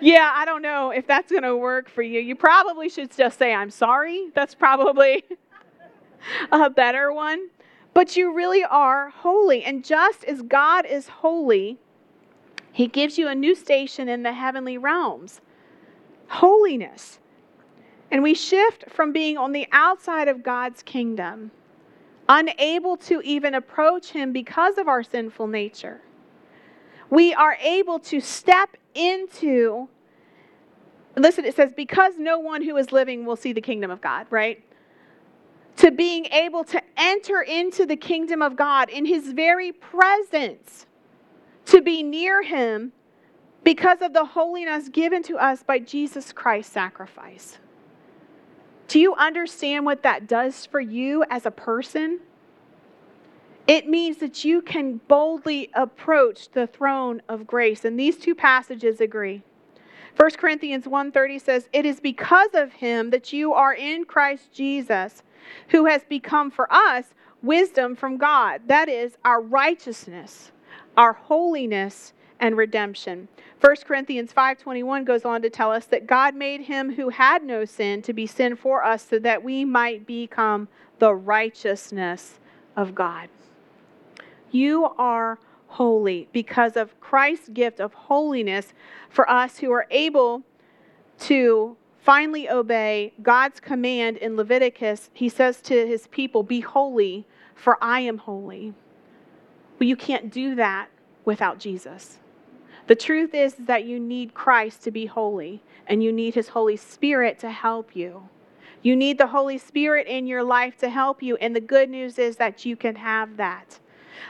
yeah, 0.00 0.32
I 0.34 0.44
don't 0.44 0.62
know 0.62 0.90
if 0.90 1.06
that's 1.06 1.30
going 1.30 1.42
to 1.42 1.56
work 1.56 1.88
for 1.88 2.02
you. 2.02 2.20
You 2.20 2.36
probably 2.36 2.88
should 2.88 3.16
just 3.16 3.38
say, 3.38 3.54
I'm 3.54 3.70
sorry. 3.70 4.30
That's 4.34 4.54
probably 4.54 5.24
a 6.52 6.70
better 6.70 7.12
one. 7.12 7.48
But 7.94 8.16
you 8.16 8.34
really 8.34 8.62
are 8.62 9.10
holy. 9.10 9.64
And 9.64 9.84
just 9.84 10.22
as 10.24 10.42
God 10.42 10.86
is 10.86 11.08
holy, 11.08 11.78
he 12.72 12.86
gives 12.86 13.18
you 13.18 13.28
a 13.28 13.34
new 13.34 13.54
station 13.54 14.08
in 14.08 14.22
the 14.22 14.32
heavenly 14.32 14.78
realms 14.78 15.40
holiness. 16.28 17.18
And 18.10 18.22
we 18.22 18.34
shift 18.34 18.88
from 18.88 19.12
being 19.12 19.36
on 19.36 19.52
the 19.52 19.66
outside 19.72 20.28
of 20.28 20.42
God's 20.42 20.82
kingdom, 20.82 21.50
unable 22.28 22.96
to 22.98 23.20
even 23.22 23.54
approach 23.54 24.10
Him 24.10 24.32
because 24.32 24.78
of 24.78 24.88
our 24.88 25.02
sinful 25.02 25.46
nature. 25.46 26.00
We 27.10 27.34
are 27.34 27.56
able 27.60 27.98
to 28.00 28.20
step 28.20 28.76
into, 28.94 29.88
listen, 31.16 31.44
it 31.44 31.56
says, 31.56 31.72
because 31.74 32.14
no 32.18 32.38
one 32.38 32.62
who 32.62 32.76
is 32.76 32.92
living 32.92 33.24
will 33.24 33.36
see 33.36 33.52
the 33.52 33.60
kingdom 33.60 33.90
of 33.90 34.00
God, 34.00 34.26
right? 34.30 34.62
To 35.76 35.90
being 35.90 36.26
able 36.26 36.64
to 36.64 36.82
enter 36.96 37.40
into 37.40 37.86
the 37.86 37.96
kingdom 37.96 38.42
of 38.42 38.56
God 38.56 38.90
in 38.90 39.04
His 39.04 39.32
very 39.32 39.72
presence 39.72 40.86
to 41.68 41.80
be 41.80 42.02
near 42.02 42.42
him 42.42 42.92
because 43.62 44.00
of 44.00 44.12
the 44.12 44.24
holiness 44.24 44.88
given 44.88 45.22
to 45.24 45.36
us 45.36 45.62
by 45.62 45.78
Jesus 45.78 46.32
Christ's 46.32 46.72
sacrifice. 46.72 47.58
Do 48.88 48.98
you 48.98 49.14
understand 49.14 49.84
what 49.84 50.02
that 50.02 50.26
does 50.26 50.64
for 50.64 50.80
you 50.80 51.24
as 51.28 51.44
a 51.44 51.50
person? 51.50 52.20
It 53.66 53.86
means 53.86 54.16
that 54.18 54.46
you 54.46 54.62
can 54.62 55.02
boldly 55.08 55.70
approach 55.74 56.50
the 56.52 56.66
throne 56.66 57.20
of 57.28 57.46
grace. 57.46 57.84
And 57.84 58.00
these 58.00 58.16
two 58.16 58.34
passages 58.34 59.02
agree. 59.02 59.42
1 60.16 60.38
Corinthians 60.38 60.88
1:30 60.88 61.38
says, 61.38 61.68
"It 61.70 61.84
is 61.84 62.00
because 62.00 62.54
of 62.54 62.72
him 62.72 63.10
that 63.10 63.34
you 63.34 63.52
are 63.52 63.74
in 63.74 64.06
Christ 64.06 64.52
Jesus, 64.52 65.22
who 65.68 65.84
has 65.84 66.02
become 66.04 66.50
for 66.50 66.66
us 66.72 67.12
wisdom 67.42 67.94
from 67.94 68.16
God, 68.16 68.62
that 68.68 68.88
is 68.88 69.18
our 69.22 69.40
righteousness." 69.40 70.50
Our 70.98 71.12
holiness 71.12 72.12
and 72.40 72.56
redemption. 72.56 73.28
1 73.60 73.76
Corinthians 73.86 74.32
5:21 74.32 75.04
goes 75.04 75.24
on 75.24 75.40
to 75.42 75.48
tell 75.48 75.70
us 75.70 75.86
that 75.86 76.08
God 76.08 76.34
made 76.34 76.62
him 76.62 76.94
who 76.94 77.08
had 77.08 77.44
no 77.44 77.64
sin 77.64 78.02
to 78.02 78.12
be 78.12 78.26
sin 78.26 78.56
for 78.56 78.84
us 78.84 79.06
so 79.06 79.18
that 79.20 79.44
we 79.44 79.64
might 79.64 80.06
become 80.06 80.68
the 80.98 81.14
righteousness 81.14 82.40
of 82.76 82.96
God. 82.96 83.28
You 84.50 84.86
are 84.98 85.38
holy 85.68 86.28
because 86.32 86.76
of 86.76 86.98
Christ's 87.00 87.48
gift 87.48 87.78
of 87.78 87.94
holiness 87.94 88.74
for 89.08 89.28
us 89.30 89.58
who 89.58 89.70
are 89.70 89.86
able 89.90 90.42
to 91.20 91.76
finally 92.00 92.50
obey 92.50 93.12
God's 93.22 93.60
command 93.60 94.16
in 94.16 94.36
Leviticus. 94.36 95.10
He 95.12 95.28
says 95.28 95.60
to 95.62 95.86
his 95.86 96.08
people, 96.08 96.42
"Be 96.42 96.60
holy, 96.60 97.24
for 97.54 97.78
I 97.80 98.00
am 98.00 98.18
holy." 98.18 98.74
But 99.78 99.86
you 99.86 99.96
can't 99.96 100.30
do 100.30 100.54
that 100.56 100.88
without 101.24 101.58
Jesus. 101.58 102.18
The 102.88 102.96
truth 102.96 103.34
is 103.34 103.54
that 103.54 103.84
you 103.84 104.00
need 104.00 104.34
Christ 104.34 104.82
to 104.84 104.90
be 104.90 105.06
holy, 105.06 105.62
and 105.86 106.02
you 106.02 106.12
need 106.12 106.34
His 106.34 106.48
Holy 106.48 106.76
Spirit 106.76 107.38
to 107.40 107.50
help 107.50 107.94
you. 107.94 108.28
You 108.82 108.96
need 108.96 109.18
the 109.18 109.26
Holy 109.26 109.58
Spirit 109.58 110.06
in 110.06 110.26
your 110.26 110.42
life 110.42 110.76
to 110.78 110.88
help 110.88 111.22
you. 111.22 111.36
And 111.36 111.54
the 111.54 111.60
good 111.60 111.90
news 111.90 112.18
is 112.18 112.36
that 112.36 112.64
you 112.64 112.76
can 112.76 112.96
have 112.96 113.36
that. 113.36 113.78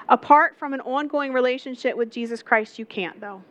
Apart 0.08 0.58
from 0.58 0.74
an 0.74 0.80
ongoing 0.80 1.32
relationship 1.32 1.96
with 1.96 2.10
Jesus 2.10 2.42
Christ, 2.42 2.78
you 2.78 2.86
can't, 2.86 3.20
though. 3.20 3.42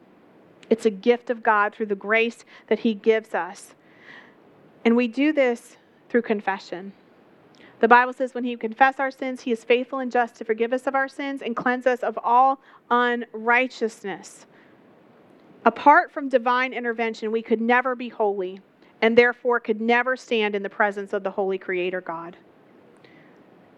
It's 0.70 0.86
a 0.86 0.92
gift 0.92 1.30
of 1.30 1.44
God 1.44 1.74
through 1.74 1.86
the 1.86 1.96
grace 1.96 2.44
that 2.68 2.80
He 2.80 2.94
gives 2.94 3.34
us. 3.34 3.76
And 4.84 4.96
we 4.96 5.08
do 5.08 5.32
this 5.32 5.78
through 6.10 6.24
confession. 6.24 6.94
The 7.80 7.88
Bible 7.88 8.14
says 8.14 8.34
when 8.34 8.44
we 8.44 8.56
confess 8.56 9.00
our 9.00 9.12
sins, 9.12 9.42
He 9.42 9.52
is 9.52 9.64
faithful 9.64 10.00
and 10.00 10.12
just 10.12 10.36
to 10.36 10.46
forgive 10.46 10.74
us 10.74 10.88
of 10.88 10.96
our 10.96 11.08
sins 11.08 11.42
and 11.42 11.56
cleanse 11.56 11.86
us 11.86 12.00
of 12.00 12.18
all 12.24 12.60
unrighteousness. 12.90 14.46
Apart 15.64 16.12
from 16.12 16.30
divine 16.30 16.74
intervention, 16.74 17.32
we 17.32 17.42
could 17.42 17.62
never 17.62 17.96
be 17.96 18.10
holy 18.10 18.62
and 19.02 19.18
therefore 19.18 19.60
could 19.60 19.80
never 19.80 20.16
stand 20.16 20.56
in 20.56 20.64
the 20.64 20.70
presence 20.70 21.14
of 21.14 21.24
the 21.24 21.32
holy 21.32 21.58
Creator 21.58 22.02
God. 22.02 22.38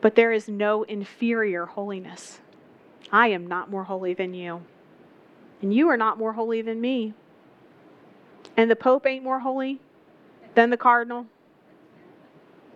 But 0.01 0.15
there 0.15 0.31
is 0.31 0.47
no 0.47 0.83
inferior 0.83 1.65
holiness. 1.65 2.39
I 3.11 3.27
am 3.29 3.47
not 3.47 3.69
more 3.69 3.83
holy 3.83 4.13
than 4.13 4.33
you, 4.33 4.61
and 5.61 5.73
you 5.73 5.89
are 5.89 5.97
not 5.97 6.17
more 6.17 6.33
holy 6.33 6.61
than 6.61 6.79
me. 6.79 7.13
And 8.55 8.71
the 8.71 8.75
Pope 8.75 9.05
ain't 9.05 9.23
more 9.23 9.39
holy 9.39 9.79
than 10.55 10.69
the 10.69 10.77
Cardinal. 10.77 11.25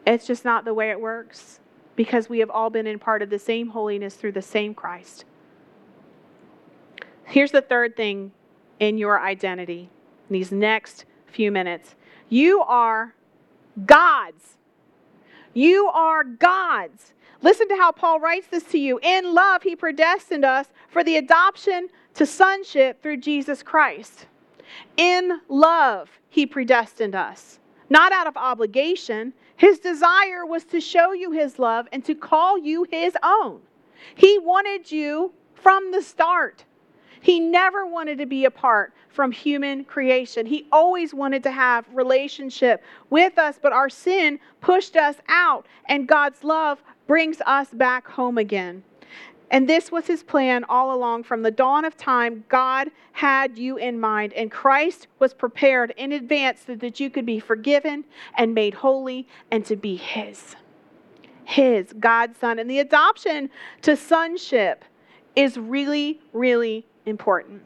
It's 0.06 0.28
just 0.28 0.44
not 0.44 0.66
the 0.66 0.74
way 0.74 0.89
it 0.89 1.00
works 1.00 1.60
because 1.96 2.30
we 2.30 2.39
have 2.39 2.50
all 2.50 2.70
been 2.70 2.88
in 2.88 3.00
part 3.00 3.22
of 3.22 3.30
the 3.30 3.39
same 3.39 3.70
holiness 3.70 4.16
through 4.16 4.34
the 4.34 4.42
same 4.42 4.74
Christ. 4.74 5.26
Here's 7.26 7.52
the 7.52 7.62
third 7.62 7.96
thing 7.96 8.32
in 8.80 8.98
your 8.98 9.20
identity 9.20 9.89
in 10.30 10.34
these 10.34 10.52
next 10.52 11.06
few 11.28 11.52
minutes 11.52 11.96
you 12.30 12.62
are 12.62 13.13
God's. 13.86 14.58
You 15.54 15.88
are 15.88 16.24
God's. 16.24 17.13
Listen 17.42 17.68
to 17.68 17.76
how 17.76 17.92
Paul 17.92 18.20
writes 18.20 18.48
this 18.48 18.63
to 18.66 18.80
you. 18.80 19.00
In 19.04 19.34
love, 19.34 19.63
he 19.63 19.76
predestined 19.76 20.46
us 20.46 20.68
for 20.89 21.04
the 21.04 21.18
adoption 21.18 21.89
to 22.16 22.26
sonship 22.26 23.04
through 23.04 23.18
Jesus 23.18 23.62
Christ. 23.62 24.28
In 24.98 25.42
love, 25.50 26.10
he 26.30 26.46
predestined 26.46 27.16
us, 27.16 27.60
not 27.89 28.12
out 28.12 28.28
of 28.28 28.38
obligation. 28.38 29.34
His 29.56 29.80
desire 29.80 30.46
was 30.46 30.63
to 30.65 30.82
show 30.82 31.13
you 31.13 31.32
his 31.32 31.60
love 31.60 31.88
and 31.91 32.04
to 32.06 32.15
call 32.15 32.58
you 32.58 32.86
his 32.89 33.15
own. 33.24 33.62
He 34.15 34.39
wanted 34.39 34.91
you 34.91 35.34
from 35.54 35.91
the 35.91 36.02
start. 36.02 36.65
He 37.22 37.39
never 37.39 37.86
wanted 37.86 38.17
to 38.17 38.26
be 38.26 38.46
apart 38.46 38.93
from 39.10 39.32
human 39.32 39.86
creation. 39.86 40.46
He 40.46 40.67
always 40.72 41.13
wanted 41.13 41.43
to 41.43 41.52
have 41.52 41.86
relationship 41.93 42.84
with 43.10 43.38
us, 43.38 43.60
but 43.62 43.72
our 43.72 43.89
sin 43.89 44.39
pushed 44.60 44.98
us 44.98 45.15
out, 45.30 45.65
and 45.88 46.08
God's 46.08 46.43
love 46.43 46.84
brings 47.08 47.39
us 47.46 47.69
back 47.69 48.08
home 48.08 48.38
again. 48.38 48.84
And 49.54 49.70
this 49.70 49.92
was 49.92 50.08
his 50.08 50.24
plan 50.24 50.63
all 50.68 50.96
along. 50.96 51.26
From 51.26 51.44
the 51.44 51.52
dawn 51.52 51.86
of 51.86 51.96
time, 51.96 52.44
God 52.50 52.89
had 53.12 53.56
you 53.56 53.78
in 53.78 54.00
mind, 54.00 54.34
and 54.34 54.50
Christ 54.50 55.06
was 55.20 55.32
prepared 55.32 55.94
in 55.96 56.12
advance 56.12 56.63
so 56.66 56.74
that 56.74 57.00
you 57.00 57.12
could 57.12 57.28
be 57.28 57.39
forgiven 57.39 58.04
and 58.36 58.56
made 58.56 58.74
holy 58.74 59.28
and 59.52 59.63
to 59.66 59.76
be 59.76 59.96
his. 59.96 60.56
His, 61.46 61.94
God's 62.00 62.39
Son. 62.39 62.58
And 62.58 62.68
the 62.68 62.80
adoption 62.80 63.52
to 63.84 63.96
sonship 63.96 64.86
is 65.36 65.56
really, 65.56 66.20
really 66.34 66.88
important. 67.06 67.62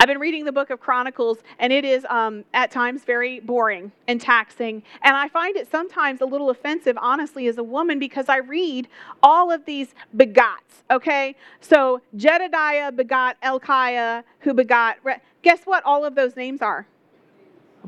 I've 0.00 0.06
been 0.06 0.18
reading 0.18 0.44
the 0.44 0.52
book 0.52 0.70
of 0.70 0.80
Chronicles, 0.80 1.38
and 1.58 1.72
it 1.72 1.84
is 1.84 2.04
um, 2.08 2.44
at 2.54 2.70
times 2.70 3.04
very 3.04 3.40
boring 3.40 3.92
and 4.06 4.20
taxing. 4.20 4.82
And 5.02 5.16
I 5.16 5.28
find 5.28 5.56
it 5.56 5.70
sometimes 5.70 6.20
a 6.20 6.26
little 6.26 6.50
offensive, 6.50 6.96
honestly, 7.00 7.46
as 7.46 7.58
a 7.58 7.62
woman, 7.62 7.98
because 7.98 8.28
I 8.28 8.38
read 8.38 8.88
all 9.22 9.50
of 9.50 9.64
these 9.64 9.94
begots, 10.16 10.82
okay? 10.90 11.36
So 11.60 12.00
Jedediah 12.16 12.92
begot 12.92 13.40
Elkiah, 13.42 14.24
who 14.40 14.54
begot. 14.54 14.98
Guess 15.42 15.60
what 15.64 15.84
all 15.84 16.04
of 16.04 16.14
those 16.14 16.36
names 16.36 16.62
are? 16.62 16.86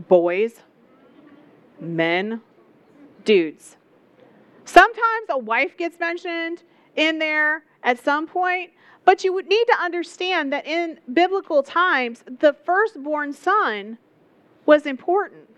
Boys, 0.09 0.61
men, 1.81 2.41
dudes. 3.25 3.77
Sometimes 4.65 5.27
a 5.29 5.39
wife 5.39 5.77
gets 5.77 5.99
mentioned 5.99 6.63
in 6.97 7.19
there 7.19 7.65
at 7.83 8.03
some 8.03 8.27
point, 8.27 8.71
but 9.05 9.25
you 9.25 9.33
would 9.33 9.49
need 9.49 9.65
to 9.65 9.75
understand 9.81 10.53
that 10.53 10.67
in 10.67 10.99
biblical 11.13 11.63
times, 11.63 12.23
the 12.41 12.53
firstborn 12.53 13.33
son 13.33 13.99
was 14.67 14.87
important. 14.87 15.49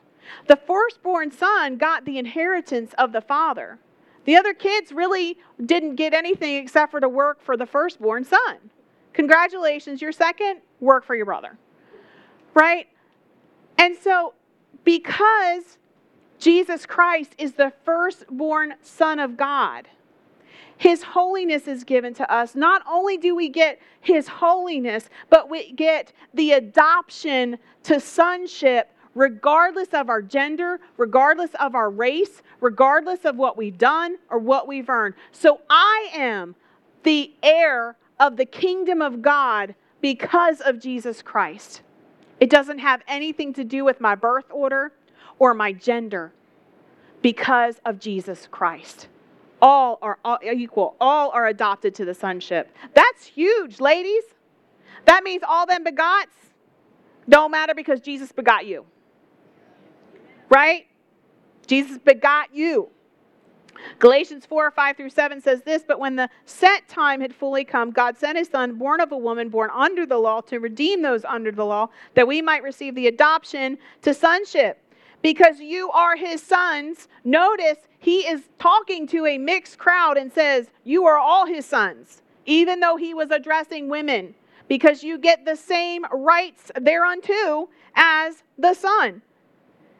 The 0.46 0.56
firstborn 0.56 1.30
son 1.30 1.76
got 1.76 2.04
the 2.04 2.18
inheritance 2.18 2.94
of 2.98 3.12
the 3.12 3.20
father. 3.20 3.78
The 4.24 4.36
other 4.36 4.54
kids 4.54 4.92
really 4.92 5.38
didn't 5.64 5.96
get 5.96 6.14
anything 6.14 6.56
except 6.56 6.92
for 6.92 7.00
to 7.00 7.08
work 7.08 7.42
for 7.42 7.56
the 7.56 7.66
firstborn 7.66 8.24
son. 8.24 8.58
Congratulations, 9.12 10.00
your 10.00 10.12
second, 10.12 10.60
work 10.80 11.04
for 11.04 11.14
your 11.14 11.26
brother. 11.26 11.58
Right? 12.54 12.88
And 13.78 13.96
so, 13.96 14.34
because 14.84 15.78
Jesus 16.38 16.86
Christ 16.86 17.34
is 17.38 17.52
the 17.52 17.72
firstborn 17.84 18.74
son 18.82 19.18
of 19.18 19.36
God, 19.36 19.88
his 20.82 21.02
holiness 21.04 21.68
is 21.68 21.84
given 21.84 22.12
to 22.14 22.28
us. 22.32 22.56
Not 22.56 22.82
only 22.90 23.16
do 23.16 23.36
we 23.36 23.48
get 23.48 23.80
His 24.00 24.26
holiness, 24.26 25.08
but 25.30 25.48
we 25.48 25.70
get 25.70 26.12
the 26.34 26.52
adoption 26.52 27.58
to 27.84 28.00
sonship 28.00 28.90
regardless 29.14 29.90
of 29.92 30.08
our 30.08 30.20
gender, 30.20 30.80
regardless 30.96 31.50
of 31.60 31.76
our 31.76 31.88
race, 31.88 32.42
regardless 32.60 33.24
of 33.24 33.36
what 33.36 33.56
we've 33.56 33.78
done 33.78 34.16
or 34.28 34.38
what 34.38 34.66
we've 34.66 34.88
earned. 34.88 35.14
So 35.30 35.60
I 35.70 36.10
am 36.14 36.56
the 37.04 37.32
heir 37.44 37.96
of 38.18 38.36
the 38.36 38.46
kingdom 38.46 39.02
of 39.02 39.22
God 39.22 39.76
because 40.00 40.60
of 40.62 40.80
Jesus 40.80 41.22
Christ. 41.22 41.82
It 42.40 42.50
doesn't 42.50 42.78
have 42.78 43.02
anything 43.06 43.52
to 43.52 43.62
do 43.62 43.84
with 43.84 44.00
my 44.00 44.16
birth 44.16 44.46
order 44.50 44.92
or 45.38 45.54
my 45.54 45.72
gender 45.72 46.32
because 47.20 47.80
of 47.84 48.00
Jesus 48.00 48.48
Christ 48.50 49.06
all 49.62 49.98
are 50.02 50.18
equal. 50.42 50.96
All 51.00 51.30
are 51.30 51.46
adopted 51.46 51.94
to 51.94 52.04
the 52.04 52.12
sonship. 52.12 52.74
That's 52.94 53.24
huge, 53.24 53.80
ladies. 53.80 54.24
That 55.06 55.22
means 55.22 55.42
all 55.48 55.66
them 55.66 55.84
begots 55.84 56.34
don't 57.28 57.52
matter 57.52 57.74
because 57.74 58.00
Jesus 58.00 58.32
begot 58.32 58.66
you. 58.66 58.84
Right? 60.50 60.86
Jesus 61.66 61.98
begot 61.98 62.54
you. 62.54 62.90
Galatians 63.98 64.44
4 64.46 64.70
5 64.70 64.96
through 64.96 65.10
7 65.10 65.40
says 65.40 65.62
this 65.62 65.84
But 65.86 65.98
when 65.98 66.16
the 66.16 66.28
set 66.44 66.88
time 66.88 67.20
had 67.20 67.34
fully 67.34 67.64
come, 67.64 67.90
God 67.90 68.18
sent 68.18 68.36
his 68.36 68.48
son, 68.48 68.74
born 68.74 69.00
of 69.00 69.12
a 69.12 69.16
woman, 69.16 69.48
born 69.48 69.70
under 69.72 70.04
the 70.06 70.18
law, 70.18 70.40
to 70.42 70.58
redeem 70.58 71.02
those 71.02 71.24
under 71.24 71.52
the 71.52 71.64
law, 71.64 71.88
that 72.14 72.26
we 72.26 72.42
might 72.42 72.62
receive 72.62 72.94
the 72.94 73.06
adoption 73.06 73.78
to 74.02 74.12
sonship 74.12 74.78
because 75.22 75.60
you 75.60 75.90
are 75.92 76.16
his 76.16 76.42
sons. 76.42 77.08
Notice 77.24 77.78
he 77.98 78.20
is 78.20 78.42
talking 78.58 79.06
to 79.08 79.26
a 79.26 79.38
mixed 79.38 79.78
crowd 79.78 80.16
and 80.16 80.32
says, 80.32 80.68
You 80.84 81.06
are 81.06 81.18
all 81.18 81.46
his 81.46 81.64
sons, 81.64 82.22
even 82.46 82.80
though 82.80 82.96
he 82.96 83.14
was 83.14 83.30
addressing 83.30 83.88
women, 83.88 84.34
because 84.68 85.02
you 85.02 85.18
get 85.18 85.44
the 85.44 85.56
same 85.56 86.04
rights 86.12 86.70
thereunto 86.80 87.68
as 87.94 88.42
the 88.58 88.74
son. 88.74 89.22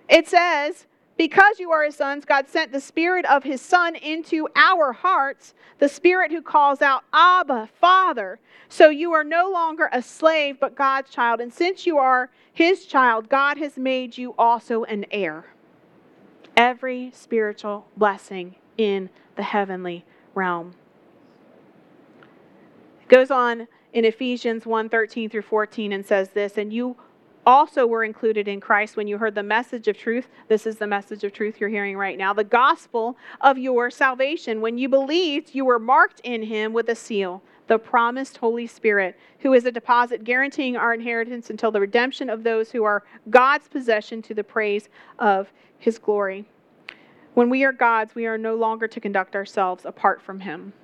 It 0.08 0.28
says, 0.28 0.86
because 1.16 1.60
you 1.60 1.70
are 1.70 1.84
his 1.84 1.96
sons, 1.96 2.24
God 2.24 2.48
sent 2.48 2.72
the 2.72 2.80
Spirit 2.80 3.24
of 3.26 3.44
his 3.44 3.60
Son 3.60 3.94
into 3.96 4.48
our 4.56 4.92
hearts, 4.92 5.54
the 5.78 5.88
Spirit 5.88 6.30
who 6.30 6.42
calls 6.42 6.80
out, 6.80 7.04
Abba, 7.12 7.68
Father. 7.80 8.38
So 8.68 8.88
you 8.88 9.12
are 9.12 9.24
no 9.24 9.50
longer 9.50 9.88
a 9.92 10.00
slave, 10.00 10.58
but 10.58 10.74
God's 10.74 11.10
child. 11.10 11.40
And 11.40 11.52
since 11.52 11.86
you 11.86 11.98
are 11.98 12.30
his 12.52 12.86
child, 12.86 13.28
God 13.28 13.58
has 13.58 13.76
made 13.76 14.16
you 14.16 14.34
also 14.38 14.84
an 14.84 15.04
heir. 15.10 15.44
Every 16.56 17.10
spiritual 17.14 17.86
blessing 17.96 18.56
in 18.78 19.10
the 19.36 19.42
heavenly 19.42 20.04
realm. 20.34 20.74
It 23.02 23.08
goes 23.08 23.30
on 23.30 23.68
in 23.92 24.04
Ephesians 24.04 24.64
1 24.64 24.88
13 24.88 25.28
through 25.28 25.42
14 25.42 25.92
and 25.92 26.04
says 26.04 26.30
this, 26.30 26.56
and 26.56 26.72
you 26.72 26.96
also 27.44 27.86
were 27.86 28.04
included 28.04 28.46
in 28.48 28.60
Christ 28.60 28.96
when 28.96 29.06
you 29.08 29.18
heard 29.18 29.34
the 29.34 29.42
message 29.42 29.88
of 29.88 29.96
truth. 29.96 30.28
This 30.48 30.66
is 30.66 30.76
the 30.76 30.86
message 30.86 31.24
of 31.24 31.32
truth 31.32 31.60
you're 31.60 31.68
hearing 31.68 31.96
right 31.96 32.16
now. 32.16 32.32
The 32.32 32.44
gospel 32.44 33.16
of 33.40 33.58
your 33.58 33.90
salvation. 33.90 34.60
When 34.60 34.78
you 34.78 34.88
believed, 34.88 35.54
you 35.54 35.64
were 35.64 35.78
marked 35.78 36.20
in 36.20 36.44
him 36.44 36.72
with 36.72 36.88
a 36.88 36.94
seal, 36.94 37.42
the 37.66 37.78
promised 37.78 38.36
Holy 38.36 38.66
Spirit, 38.66 39.18
who 39.40 39.52
is 39.52 39.64
a 39.64 39.72
deposit 39.72 40.24
guaranteeing 40.24 40.76
our 40.76 40.94
inheritance 40.94 41.50
until 41.50 41.70
the 41.70 41.80
redemption 41.80 42.30
of 42.30 42.44
those 42.44 42.70
who 42.70 42.84
are 42.84 43.02
God's 43.28 43.68
possession 43.68 44.22
to 44.22 44.34
the 44.34 44.44
praise 44.44 44.88
of 45.18 45.52
his 45.78 45.98
glory. 45.98 46.44
When 47.34 47.48
we 47.48 47.64
are 47.64 47.72
God's, 47.72 48.14
we 48.14 48.26
are 48.26 48.38
no 48.38 48.54
longer 48.54 48.86
to 48.86 49.00
conduct 49.00 49.34
ourselves 49.34 49.84
apart 49.84 50.20
from 50.20 50.40
him. 50.40 50.74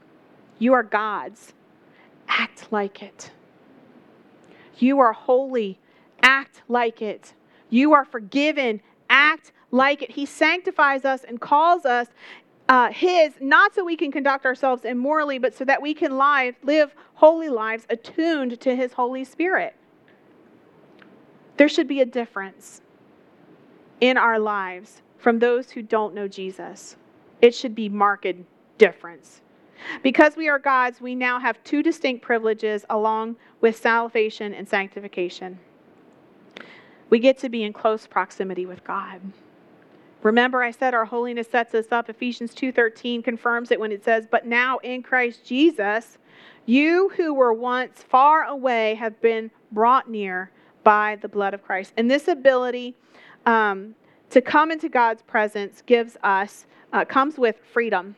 You 0.58 0.72
are 0.72 0.82
God's. 0.82 1.52
Act 2.26 2.72
like 2.72 3.02
it. 3.02 3.30
You 4.78 4.98
are 4.98 5.12
holy 5.12 5.78
act 6.28 6.60
like 6.68 7.00
it. 7.00 7.32
You 7.70 7.94
are 7.94 8.04
forgiven, 8.04 8.82
act 9.08 9.52
like 9.70 10.02
it. 10.02 10.10
He 10.10 10.26
sanctifies 10.26 11.06
us 11.06 11.24
and 11.24 11.40
calls 11.40 11.86
us 11.86 12.08
uh, 12.68 12.92
His, 12.92 13.32
not 13.40 13.74
so 13.74 13.82
we 13.82 13.96
can 13.96 14.12
conduct 14.12 14.44
ourselves 14.44 14.84
immorally, 14.84 15.38
but 15.38 15.54
so 15.54 15.64
that 15.64 15.80
we 15.80 15.94
can 15.94 16.18
live, 16.18 16.54
live 16.62 16.94
holy 17.14 17.48
lives 17.48 17.86
attuned 17.88 18.60
to 18.60 18.76
His 18.76 18.92
Holy 18.92 19.24
Spirit. 19.24 19.74
There 21.56 21.68
should 21.68 21.88
be 21.88 22.02
a 22.02 22.06
difference 22.06 22.82
in 24.02 24.18
our 24.18 24.38
lives 24.38 25.00
from 25.16 25.38
those 25.38 25.70
who 25.70 25.80
don't 25.80 26.14
know 26.14 26.28
Jesus. 26.28 26.96
It 27.40 27.54
should 27.54 27.74
be 27.74 27.88
marked 27.88 28.36
difference. 28.76 29.40
Because 30.02 30.36
we 30.36 30.48
are 30.48 30.58
God's, 30.58 31.00
we 31.00 31.14
now 31.14 31.40
have 31.40 31.62
two 31.64 31.82
distinct 31.82 32.22
privileges 32.22 32.84
along 32.90 33.36
with 33.62 33.76
salvation 33.76 34.52
and 34.52 34.68
sanctification. 34.68 35.58
We 37.10 37.18
get 37.18 37.38
to 37.38 37.48
be 37.48 37.62
in 37.62 37.72
close 37.72 38.06
proximity 38.06 38.66
with 38.66 38.84
God. 38.84 39.20
Remember 40.22 40.62
I 40.62 40.72
said 40.72 40.94
our 40.94 41.04
holiness 41.04 41.48
sets 41.48 41.74
us 41.74 41.92
up. 41.92 42.08
Ephesians 42.10 42.54
2:13 42.54 43.22
confirms 43.22 43.70
it 43.70 43.80
when 43.80 43.92
it 43.92 44.04
says, 44.04 44.26
"But 44.26 44.46
now 44.46 44.78
in 44.78 45.02
Christ 45.02 45.44
Jesus, 45.44 46.18
you 46.66 47.10
who 47.10 47.32
were 47.32 47.52
once 47.52 48.02
far 48.02 48.44
away 48.44 48.94
have 48.94 49.20
been 49.20 49.50
brought 49.70 50.10
near 50.10 50.50
by 50.82 51.16
the 51.20 51.28
blood 51.28 51.54
of 51.54 51.62
Christ." 51.62 51.92
And 51.96 52.10
this 52.10 52.28
ability 52.28 52.94
um, 53.46 53.94
to 54.30 54.40
come 54.42 54.70
into 54.70 54.88
God's 54.88 55.22
presence 55.22 55.82
gives 55.82 56.16
us 56.22 56.66
uh, 56.92 57.04
comes 57.04 57.38
with 57.38 57.58
freedom. 57.58 58.16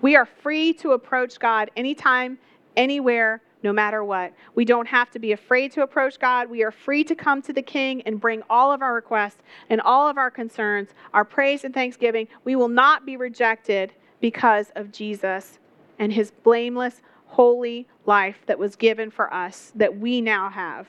We 0.00 0.16
are 0.16 0.26
free 0.26 0.72
to 0.74 0.92
approach 0.92 1.38
God 1.38 1.70
anytime, 1.76 2.38
anywhere, 2.76 3.40
no 3.64 3.72
matter 3.72 4.04
what. 4.04 4.32
We 4.54 4.66
don't 4.66 4.86
have 4.86 5.10
to 5.12 5.18
be 5.18 5.32
afraid 5.32 5.72
to 5.72 5.82
approach 5.82 6.18
God. 6.20 6.50
We 6.50 6.62
are 6.62 6.70
free 6.70 7.02
to 7.04 7.14
come 7.14 7.40
to 7.42 7.52
the 7.52 7.62
King 7.62 8.02
and 8.02 8.20
bring 8.20 8.42
all 8.50 8.70
of 8.70 8.82
our 8.82 8.94
requests 8.94 9.42
and 9.70 9.80
all 9.80 10.06
of 10.06 10.18
our 10.18 10.30
concerns, 10.30 10.90
our 11.14 11.24
praise 11.24 11.64
and 11.64 11.72
thanksgiving. 11.72 12.28
We 12.44 12.54
will 12.54 12.68
not 12.68 13.06
be 13.06 13.16
rejected 13.16 13.94
because 14.20 14.70
of 14.76 14.92
Jesus 14.92 15.58
and 15.98 16.12
his 16.12 16.30
blameless, 16.30 17.00
holy 17.26 17.88
life 18.04 18.36
that 18.46 18.58
was 18.58 18.76
given 18.76 19.10
for 19.10 19.32
us 19.32 19.72
that 19.74 19.98
we 19.98 20.20
now 20.20 20.50
have. 20.50 20.86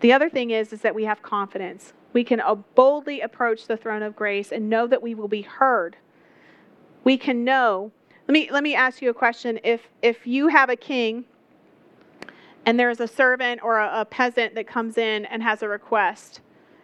The 0.00 0.14
other 0.14 0.30
thing 0.30 0.50
is, 0.50 0.72
is 0.72 0.80
that 0.80 0.94
we 0.94 1.04
have 1.04 1.20
confidence. 1.20 1.92
We 2.14 2.24
can 2.24 2.40
uh, 2.40 2.54
boldly 2.54 3.20
approach 3.20 3.66
the 3.66 3.76
throne 3.76 4.02
of 4.02 4.16
grace 4.16 4.50
and 4.50 4.70
know 4.70 4.86
that 4.86 5.02
we 5.02 5.14
will 5.14 5.28
be 5.28 5.42
heard. 5.42 5.96
We 7.04 7.18
can 7.18 7.44
know 7.44 7.92
let 8.30 8.32
me 8.34 8.48
let 8.52 8.62
me 8.62 8.76
ask 8.76 9.02
you 9.02 9.10
a 9.10 9.14
question. 9.14 9.58
If 9.64 9.88
if 10.02 10.24
you 10.24 10.46
have 10.46 10.70
a 10.70 10.76
king 10.76 11.24
and 12.66 12.78
there's 12.78 13.00
a 13.00 13.08
servant 13.08 13.62
or 13.62 13.78
a, 13.78 14.00
a 14.00 14.04
peasant 14.04 14.54
that 14.54 14.66
comes 14.66 14.98
in 14.98 15.24
and 15.24 15.42
has 15.42 15.62
a 15.62 15.68
request, 15.68 16.40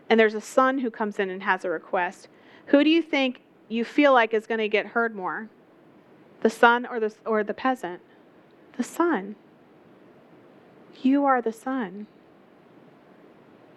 and 0.08 0.18
there's 0.18 0.34
a 0.34 0.40
son 0.40 0.78
who 0.78 0.90
comes 0.90 1.18
in 1.18 1.30
and 1.30 1.42
has 1.42 1.64
a 1.64 1.70
request, 1.70 2.28
who 2.66 2.82
do 2.82 2.90
you 2.90 3.02
think 3.02 3.40
you 3.68 3.84
feel 3.84 4.12
like 4.12 4.32
is 4.32 4.46
going 4.46 4.58
to 4.58 4.68
get 4.68 4.86
heard 4.86 5.14
more? 5.14 5.48
The 6.42 6.50
son 6.50 6.86
or 6.86 7.00
the 7.00 7.14
or 7.24 7.42
the 7.42 7.54
peasant? 7.54 8.00
The 8.76 8.84
son. 8.84 9.36
You 11.02 11.24
are 11.24 11.42
the 11.42 11.52
son. 11.52 12.06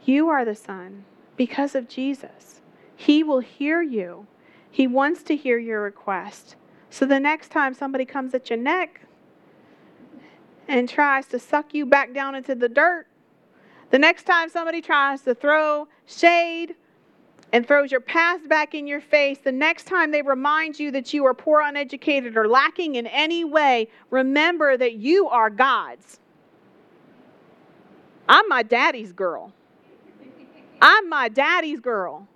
You 0.06 0.30
are 0.30 0.46
the 0.46 0.56
son 0.56 1.06
because 1.38 1.76
of 1.76 1.88
Jesus. 1.88 2.62
He 2.96 3.24
will 3.24 3.40
hear 3.40 3.82
you. 3.82 4.28
He 4.70 4.88
wants 4.88 5.24
to 5.24 5.36
hear 5.36 5.58
your 5.58 5.82
request. 5.82 6.56
So 6.90 7.06
the 7.06 7.20
next 7.20 7.50
time 7.50 7.74
somebody 7.74 8.06
comes 8.06 8.34
at 8.34 8.50
your 8.50 8.60
neck 8.60 9.02
and 10.70 10.88
tries 10.88 11.26
to 11.26 11.40
suck 11.40 11.74
you 11.74 11.86
back 11.86 12.14
down 12.14 12.36
into 12.36 12.54
the 12.56 12.70
dirt, 12.70 13.08
the 13.90 14.00
next 14.00 14.24
time 14.24 14.50
somebody 14.50 14.82
tries 14.82 15.22
to 15.24 15.34
throw 15.34 15.88
shade 16.06 16.76
and 17.52 17.68
throws 17.68 17.92
your 17.92 18.02
past 18.02 18.48
back 18.48 18.76
in 18.76 18.86
your 18.86 19.02
face, 19.02 19.40
the 19.40 19.52
next 19.52 19.86
time 19.86 20.12
they 20.12 20.22
remind 20.22 20.80
you 20.80 20.92
that 20.92 21.12
you 21.12 21.26
are 21.26 21.34
poor, 21.34 21.62
uneducated, 21.62 22.38
or 22.38 22.48
lacking 22.48 22.96
in 22.96 23.08
any 23.08 23.44
way, 23.44 23.88
remember 24.12 24.78
that 24.78 24.94
you 24.94 25.28
are 25.28 25.50
God's. 25.50 26.20
I'm 28.30 28.48
my 28.48 28.62
daddy's 28.62 29.12
girl. 29.12 29.52
I'm 30.80 31.10
my 31.10 31.30
daddy's 31.30 31.80
girl. 31.80 32.28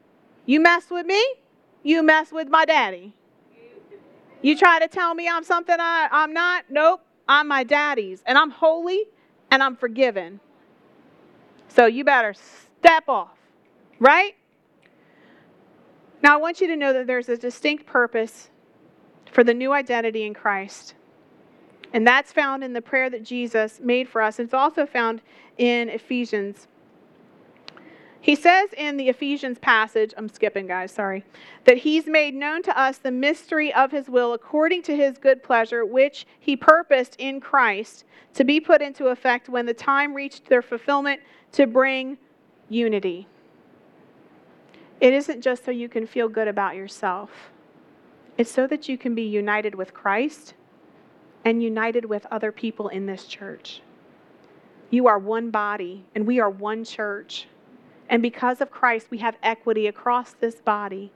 You 0.48 0.60
mess 0.60 0.90
with 0.90 1.06
me, 1.06 1.24
you 1.84 2.02
mess 2.02 2.32
with 2.32 2.50
my 2.50 2.66
daddy. 2.66 3.14
You 4.42 4.58
try 4.58 4.80
to 4.80 4.88
tell 4.88 5.14
me 5.14 5.30
I'm 5.30 5.44
something 5.44 5.78
I, 5.80 6.10
I'm 6.12 6.34
not? 6.34 6.66
Nope. 6.72 7.03
I'm 7.28 7.48
my 7.48 7.64
daddy's. 7.64 8.24
And 8.26 8.38
I'm 8.38 8.52
holy 8.52 9.04
and 9.52 9.64
I'm 9.64 9.76
forgiven. 9.76 10.40
So 11.68 11.86
you 11.86 12.04
better 12.04 12.34
step 12.34 13.08
off, 13.08 13.38
right? 14.00 14.36
Now, 16.22 16.36
I 16.36 16.38
want 16.38 16.62
you 16.62 16.68
to 16.68 16.76
know 16.76 16.94
that 16.94 17.08
there's 17.08 17.30
a 17.30 17.38
distinct 17.38 17.86
purpose 17.86 18.50
for 19.32 19.44
the 19.44 19.54
new 19.54 19.74
identity 19.74 20.26
in 20.26 20.34
Christ. 20.34 20.94
And 21.92 22.08
that's 22.08 22.32
found 22.32 22.64
in 22.64 22.74
the 22.74 22.82
prayer 22.82 23.10
that 23.10 23.24
Jesus 23.24 23.80
made 23.82 24.08
for 24.08 24.22
us. 24.22 24.40
It's 24.40 24.54
also 24.54 24.86
found 24.86 25.22
in 25.58 25.90
Ephesians 25.90 26.68
he 28.24 28.36
says 28.36 28.70
in 28.78 28.96
the 28.96 29.10
Ephesians 29.10 29.60
passage, 29.60 30.14
I'm 30.16 30.30
skipping, 30.30 30.66
guys, 30.66 30.94
sorry, 30.94 31.26
that 31.66 31.80
he's 31.80 32.08
made 32.08 32.34
known 32.34 32.64
to 32.64 32.80
us 32.80 32.98
the 32.98 33.12
mystery 33.12 33.74
of 33.74 33.92
his 33.92 34.08
will 34.08 34.32
according 34.32 34.84
to 34.84 34.96
his 34.96 35.18
good 35.18 35.44
pleasure, 35.44 35.86
which 35.86 36.26
he 36.40 36.56
purposed 36.56 37.18
in 37.20 37.42
Christ 37.42 38.06
to 38.36 38.46
be 38.46 38.62
put 38.62 38.82
into 38.82 39.08
effect 39.08 39.50
when 39.50 39.66
the 39.66 39.74
time 39.74 40.14
reached 40.14 40.46
their 40.46 40.62
fulfillment 40.62 41.20
to 41.52 41.68
bring 41.68 42.18
unity. 42.70 43.28
It 45.02 45.12
isn't 45.12 45.42
just 45.42 45.66
so 45.66 45.72
you 45.72 45.90
can 45.90 46.08
feel 46.08 46.30
good 46.30 46.48
about 46.48 46.78
yourself, 46.78 47.52
it's 48.38 48.50
so 48.50 48.68
that 48.68 48.88
you 48.88 48.98
can 48.98 49.14
be 49.14 49.24
united 49.24 49.76
with 49.76 49.94
Christ 49.94 50.54
and 51.44 51.62
united 51.62 52.06
with 52.06 52.26
other 52.32 52.54
people 52.54 52.88
in 52.88 53.06
this 53.06 53.26
church. 53.26 53.82
You 54.92 55.08
are 55.08 55.20
one 55.20 55.52
body, 55.52 56.06
and 56.16 56.26
we 56.26 56.40
are 56.40 56.50
one 56.50 56.86
church. 56.86 57.48
And 58.14 58.22
because 58.22 58.62
of 58.62 58.70
Christ, 58.70 59.08
we 59.10 59.18
have 59.18 59.38
equity 59.42 59.88
across 59.88 60.34
this 60.34 60.62
body 60.62 61.12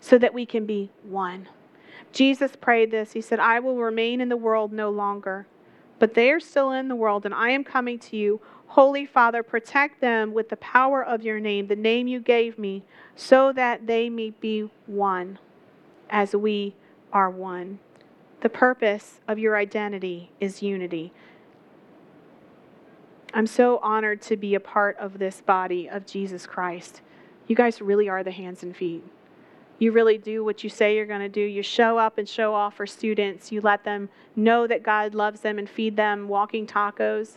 so 0.00 0.16
that 0.16 0.32
we 0.32 0.46
can 0.46 0.64
be 0.64 0.88
one. 1.02 1.46
Jesus 2.10 2.56
prayed 2.56 2.90
this. 2.90 3.12
He 3.12 3.20
said, 3.20 3.38
I 3.38 3.60
will 3.60 3.76
remain 3.76 4.22
in 4.22 4.30
the 4.30 4.36
world 4.38 4.72
no 4.72 4.88
longer, 4.88 5.46
but 5.98 6.14
they 6.14 6.30
are 6.30 6.40
still 6.40 6.72
in 6.72 6.88
the 6.88 6.96
world, 6.96 7.26
and 7.26 7.34
I 7.34 7.50
am 7.50 7.64
coming 7.64 7.98
to 7.98 8.16
you. 8.16 8.40
Holy 8.68 9.04
Father, 9.04 9.42
protect 9.42 10.00
them 10.00 10.32
with 10.32 10.48
the 10.48 10.56
power 10.56 11.04
of 11.04 11.22
your 11.22 11.38
name, 11.38 11.66
the 11.66 11.76
name 11.76 12.08
you 12.08 12.20
gave 12.20 12.58
me, 12.58 12.82
so 13.14 13.52
that 13.52 13.86
they 13.86 14.08
may 14.08 14.30
be 14.30 14.70
one 14.86 15.38
as 16.08 16.34
we 16.34 16.74
are 17.12 17.28
one. 17.28 17.78
The 18.40 18.48
purpose 18.48 19.20
of 19.28 19.38
your 19.38 19.54
identity 19.54 20.30
is 20.40 20.62
unity. 20.62 21.12
I'm 23.36 23.46
so 23.46 23.80
honored 23.82 24.22
to 24.22 24.36
be 24.38 24.54
a 24.54 24.60
part 24.60 24.96
of 24.96 25.18
this 25.18 25.42
body 25.42 25.90
of 25.90 26.06
Jesus 26.06 26.46
Christ. 26.46 27.02
You 27.46 27.54
guys 27.54 27.82
really 27.82 28.08
are 28.08 28.24
the 28.24 28.30
hands 28.30 28.62
and 28.62 28.74
feet. 28.74 29.04
You 29.78 29.92
really 29.92 30.16
do 30.16 30.42
what 30.42 30.64
you 30.64 30.70
say 30.70 30.96
you're 30.96 31.04
going 31.04 31.20
to 31.20 31.28
do. 31.28 31.42
You 31.42 31.62
show 31.62 31.98
up 31.98 32.16
and 32.16 32.26
show 32.26 32.54
off 32.54 32.76
for 32.76 32.86
students. 32.86 33.52
You 33.52 33.60
let 33.60 33.84
them 33.84 34.08
know 34.36 34.66
that 34.66 34.82
God 34.82 35.14
loves 35.14 35.40
them 35.40 35.58
and 35.58 35.68
feed 35.68 35.98
them 35.98 36.28
walking 36.28 36.66
tacos. 36.66 37.36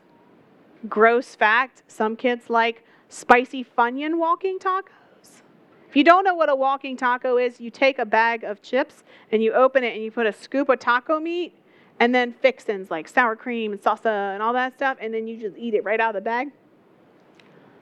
Gross 0.87 1.35
fact 1.35 1.83
some 1.89 2.15
kids 2.15 2.49
like 2.49 2.85
spicy 3.09 3.65
Funyun 3.65 4.19
walking 4.19 4.57
tacos. 4.57 5.41
If 5.89 5.97
you 5.97 6.05
don't 6.05 6.23
know 6.23 6.33
what 6.33 6.47
a 6.47 6.55
walking 6.55 6.95
taco 6.95 7.35
is, 7.35 7.59
you 7.59 7.69
take 7.69 7.99
a 7.99 8.05
bag 8.05 8.45
of 8.45 8.61
chips 8.61 9.03
and 9.33 9.43
you 9.43 9.51
open 9.51 9.83
it 9.83 9.95
and 9.95 10.03
you 10.05 10.11
put 10.11 10.27
a 10.27 10.31
scoop 10.31 10.69
of 10.69 10.79
taco 10.79 11.19
meat 11.19 11.53
and 11.99 12.13
then 12.15 12.33
fixins 12.33 12.89
like 12.89 13.07
sour 13.07 13.35
cream 13.35 13.71
and 13.71 13.81
salsa 13.81 14.33
and 14.33 14.41
all 14.41 14.53
that 14.53 14.75
stuff, 14.75 14.97
and 14.99 15.13
then 15.13 15.27
you 15.27 15.37
just 15.37 15.57
eat 15.57 15.73
it 15.73 15.83
right 15.83 15.99
out 15.99 16.15
of 16.15 16.23
the 16.23 16.25
bag. 16.25 16.49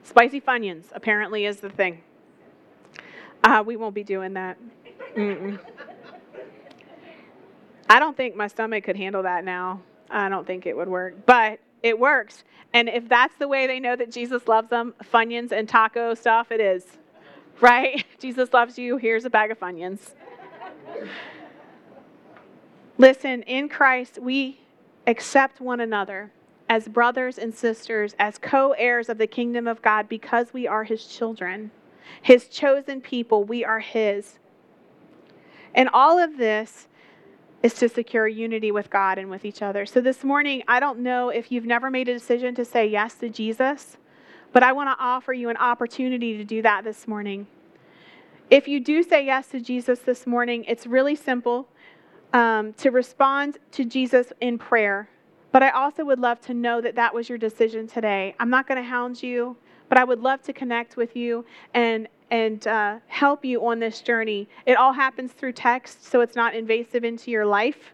Spicy 0.04 0.40
Funyuns 0.40 0.86
apparently 0.94 1.46
is 1.46 1.58
the 1.58 1.70
thing. 1.70 2.02
Uh, 3.44 3.64
we 3.66 3.76
won't 3.76 3.94
be 3.94 4.04
doing 4.04 4.34
that. 4.34 4.58
Mm-mm. 5.16 5.60
I 7.90 8.00
don't 8.00 8.18
think 8.18 8.36
my 8.36 8.48
stomach 8.48 8.84
could 8.84 8.98
handle 8.98 9.24
that 9.24 9.44
now. 9.44 9.82
I 10.10 10.30
don't 10.30 10.46
think 10.46 10.66
it 10.66 10.76
would 10.76 10.88
work, 10.88 11.26
but 11.26 11.60
it 11.84 11.98
works. 12.00 12.44
And 12.74 12.90
if 12.90 13.08
that's 13.08 13.36
the 13.38 13.48
way 13.48 13.68
they 13.68 13.80
know 13.80 13.96
that 13.96 14.12
Jesus 14.12 14.48
loves 14.48 14.70
them, 14.70 14.94
Funyuns 15.04 15.52
and 15.52 15.68
taco 15.68 16.14
stuff, 16.14 16.52
it 16.52 16.60
is. 16.60 16.86
Right? 17.62 18.06
Jesus 18.20 18.54
loves 18.54 18.78
you. 18.78 18.98
Here's 18.98 19.26
a 19.26 19.30
bag 19.30 19.52
of 19.52 19.60
Funyuns. 19.60 20.14
Listen, 22.98 23.44
in 23.44 23.70
Christ, 23.70 24.18
we 24.20 24.60
accept 25.06 25.62
one 25.62 25.80
another 25.80 26.32
as 26.68 26.88
brothers 26.88 27.38
and 27.38 27.54
sisters, 27.54 28.16
as 28.18 28.38
co 28.38 28.72
heirs 28.72 29.08
of 29.08 29.20
the 29.20 29.28
kingdom 29.28 29.68
of 29.68 29.82
God 29.82 30.10
because 30.10 30.52
we 30.52 30.68
are 30.68 30.84
his 30.84 31.06
children, 31.06 31.72
his 32.22 32.48
chosen 32.48 33.02
people. 33.02 33.44
We 33.44 33.64
are 33.64 33.80
his. 33.80 34.40
And 35.76 35.90
all 35.94 36.18
of 36.18 36.38
this 36.38 36.88
is 37.62 37.76
to 37.76 37.88
secure 37.88 38.28
unity 38.28 38.72
with 38.72 38.90
God 38.90 39.18
and 39.18 39.30
with 39.30 39.46
each 39.46 39.62
other. 39.62 39.86
So 39.86 40.02
this 40.02 40.24
morning, 40.24 40.64
I 40.68 40.80
don't 40.80 41.00
know 41.00 41.30
if 41.30 41.52
you've 41.52 41.66
never 41.66 41.92
made 41.92 42.10
a 42.10 42.14
decision 42.14 42.56
to 42.56 42.66
say 42.66 42.88
yes 42.88 43.16
to 43.16 43.30
Jesus, 43.30 43.98
but 44.54 44.64
I 44.64 44.72
want 44.72 44.90
to 44.90 45.04
offer 45.04 45.34
you 45.34 45.50
an 45.50 45.58
opportunity 45.58 46.38
to 46.38 46.44
do 46.44 46.62
that 46.64 46.84
this 46.84 47.08
morning. 47.08 47.46
If 48.50 48.68
you 48.68 48.80
do 48.80 49.04
say 49.04 49.26
yes 49.26 49.48
to 49.50 49.60
Jesus 49.60 50.00
this 50.00 50.26
morning, 50.26 50.64
it's 50.66 50.88
really 50.88 51.16
simple 51.16 51.68
um, 52.38 52.72
to 52.74 52.92
respond 52.92 53.58
to 53.72 53.84
Jesus 53.84 54.32
in 54.42 54.60
prayer. 54.60 55.10
But 55.52 55.64
I 55.64 55.72
also 55.72 56.06
would 56.06 56.20
love 56.20 56.40
to 56.42 56.54
know 56.54 56.80
that 56.82 56.94
that 56.94 57.12
was 57.12 57.28
your 57.28 57.40
decision 57.40 57.88
today. 57.88 58.36
I'm 58.40 58.52
not 58.52 58.68
going 58.68 58.80
to 58.82 58.88
hound 58.88 59.24
you, 59.24 59.58
but 59.90 59.98
I 59.98 60.04
would 60.04 60.20
love 60.20 60.44
to 60.44 60.54
connect 60.54 60.98
with 60.98 61.16
you 61.16 61.44
and 61.74 62.08
and 62.30 62.68
uh, 62.68 63.00
help 63.08 63.46
you 63.46 63.66
on 63.66 63.80
this 63.80 64.02
journey. 64.02 64.50
It 64.66 64.74
all 64.74 64.92
happens 64.92 65.32
through 65.32 65.54
text, 65.54 66.06
so 66.06 66.20
it's 66.20 66.36
not 66.36 66.54
invasive 66.54 67.06
into 67.06 67.32
your 67.32 67.46
life. 67.46 67.94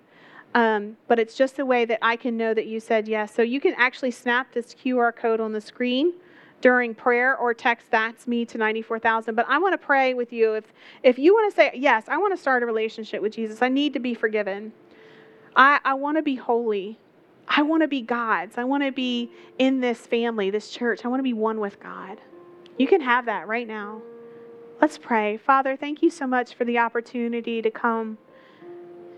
Um, 0.56 0.98
but 1.08 1.20
it's 1.20 1.36
just 1.36 1.60
a 1.60 1.66
way 1.66 1.86
that 1.86 2.00
I 2.02 2.16
can 2.16 2.36
know 2.36 2.54
that 2.54 2.66
you 2.66 2.80
said 2.80 3.08
yes. 3.08 3.34
So 3.34 3.44
you 3.44 3.62
can 3.62 3.76
actually 3.78 4.12
snap 4.12 4.52
this 4.52 4.74
QR 4.74 5.16
code 5.16 5.40
on 5.40 5.54
the 5.54 5.62
screen 5.62 6.14
during 6.64 6.96
prayer 6.96 7.36
or 7.36 7.54
text 7.54 7.88
that's 7.92 8.26
me 8.26 8.46
to 8.46 8.58
94,000. 8.58 9.36
But 9.36 9.46
I 9.50 9.58
want 9.58 9.74
to 9.74 9.78
pray 9.78 10.14
with 10.14 10.32
you. 10.32 10.54
If, 10.54 10.72
if 11.04 11.20
you 11.20 11.34
want 11.34 11.52
to 11.52 11.56
say, 11.58 11.72
yes, 11.76 12.06
I 12.08 12.18
want 12.18 12.34
to 12.34 12.42
start 12.42 12.64
a 12.64 12.66
relationship 12.66 13.22
with 13.22 13.34
Jesus, 13.34 13.62
I 13.62 13.68
need 13.68 13.92
to 13.92 14.00
be 14.00 14.14
forgiven. 14.14 14.72
I, 15.58 15.82
I 15.84 15.96
want 15.96 16.16
to 16.16 16.24
be 16.24 16.36
holy. 16.36 16.98
I 17.50 17.64
want 17.64 17.84
to 17.84 17.90
be 17.90 18.00
God's. 18.00 18.58
I 18.58 18.64
want 18.64 18.82
to 18.84 18.94
be 18.94 19.30
in 19.60 19.82
this 19.82 20.08
family, 20.08 20.52
this 20.52 20.70
church. 20.70 21.04
I 21.04 21.10
want 21.10 21.20
to 21.20 21.24
be 21.24 21.34
one 21.34 21.60
with 21.60 21.82
God. 21.82 22.22
You 22.78 22.88
can 22.88 23.02
have 23.02 23.26
that 23.26 23.46
right 23.46 23.68
now. 23.68 24.02
Let's 24.80 24.98
pray. 24.98 25.36
Father, 25.36 25.76
thank 25.76 26.02
you 26.02 26.10
so 26.10 26.26
much 26.26 26.54
for 26.54 26.64
the 26.64 26.78
opportunity 26.78 27.62
to 27.62 27.72
come 27.72 28.18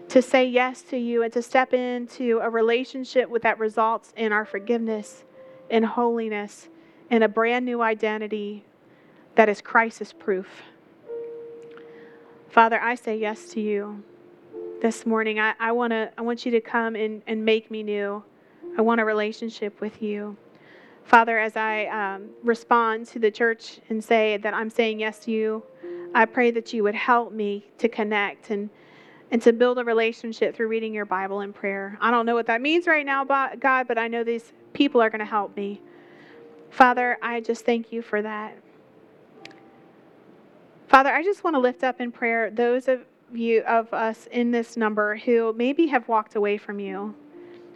to 0.10 0.20
say 0.20 0.46
yes 0.46 0.82
to 0.82 0.98
you 0.98 1.22
and 1.22 1.32
to 1.34 1.44
step 1.44 1.76
into 1.76 2.40
a 2.42 2.50
relationship 2.50 3.30
with 3.30 3.44
that 3.44 3.60
results 3.60 4.14
in 4.18 4.32
our 4.32 4.46
forgiveness 4.46 5.24
in 5.70 5.84
holiness 5.84 6.70
and 7.10 7.24
a 7.24 7.28
brand 7.28 7.66
new 7.66 7.82
identity 7.82 8.66
that 9.36 9.50
is 9.50 9.62
crisis 9.62 10.14
proof. 10.14 10.64
Father, 12.50 12.80
I 12.80 12.96
say 12.96 13.18
yes 13.18 13.48
to 13.50 13.62
you 13.62 14.04
this 14.82 15.06
morning. 15.06 15.40
I, 15.40 15.54
I, 15.60 15.72
wanna, 15.72 16.12
I 16.18 16.22
want 16.22 16.46
you 16.46 16.52
to 16.52 16.62
come 16.62 16.96
and, 16.96 17.22
and 17.28 17.44
make 17.44 17.70
me 17.70 17.84
new. 17.84 18.24
I 18.78 18.82
want 18.82 19.02
a 19.02 19.06
relationship 19.06 19.82
with 19.82 20.02
you. 20.02 20.38
Father, 21.04 21.38
as 21.38 21.56
I 21.56 21.86
um, 21.86 22.30
respond 22.44 23.08
to 23.08 23.20
the 23.20 23.30
church 23.30 23.80
and 23.90 24.04
say 24.04 24.38
that 24.38 24.54
I'm 24.54 24.70
saying 24.70 25.00
yes 25.00 25.20
to 25.20 25.32
you, 25.32 25.64
I 26.14 26.26
pray 26.26 26.50
that 26.52 26.74
you 26.74 26.84
would 26.84 26.96
help 26.96 27.32
me 27.32 27.68
to 27.78 27.90
connect 27.90 28.50
and 28.50 28.70
and 29.32 29.42
to 29.42 29.52
build 29.52 29.80
a 29.80 29.84
relationship 29.84 30.56
through 30.56 30.68
reading 30.68 30.94
your 30.94 31.06
Bible 31.06 31.42
and 31.42 31.54
prayer. 31.54 31.98
I 32.00 32.12
don't 32.12 32.26
know 32.26 32.36
what 32.36 32.46
that 32.46 32.62
means 32.62 32.88
right 32.88 33.06
now, 33.06 33.26
God, 33.26 33.88
but 33.88 33.98
I 33.98 34.08
know 34.08 34.24
these 34.24 34.54
people 34.74 35.02
are 35.02 35.10
going 35.10 35.20
to 35.20 35.26
help 35.26 35.58
me. 35.58 35.82
Father, 36.76 37.18
I 37.22 37.40
just 37.40 37.64
thank 37.64 37.94
you 37.94 38.02
for 38.02 38.22
that. 38.22 38.58
Father, 40.90 41.10
I 41.10 41.24
just 41.24 41.42
want 41.42 41.54
to 41.54 41.60
lift 41.62 41.86
up 41.86 42.02
in 42.02 42.12
prayer 42.12 42.52
those 42.52 42.90
of 42.90 43.06
you 43.34 43.62
of 43.62 43.94
us 43.94 44.28
in 44.30 44.52
this 44.52 44.76
number 44.76 45.16
who 45.16 45.54
maybe 45.54 45.88
have 45.88 46.06
walked 46.10 46.36
away 46.36 46.58
from 46.58 46.82
you. 46.82 47.16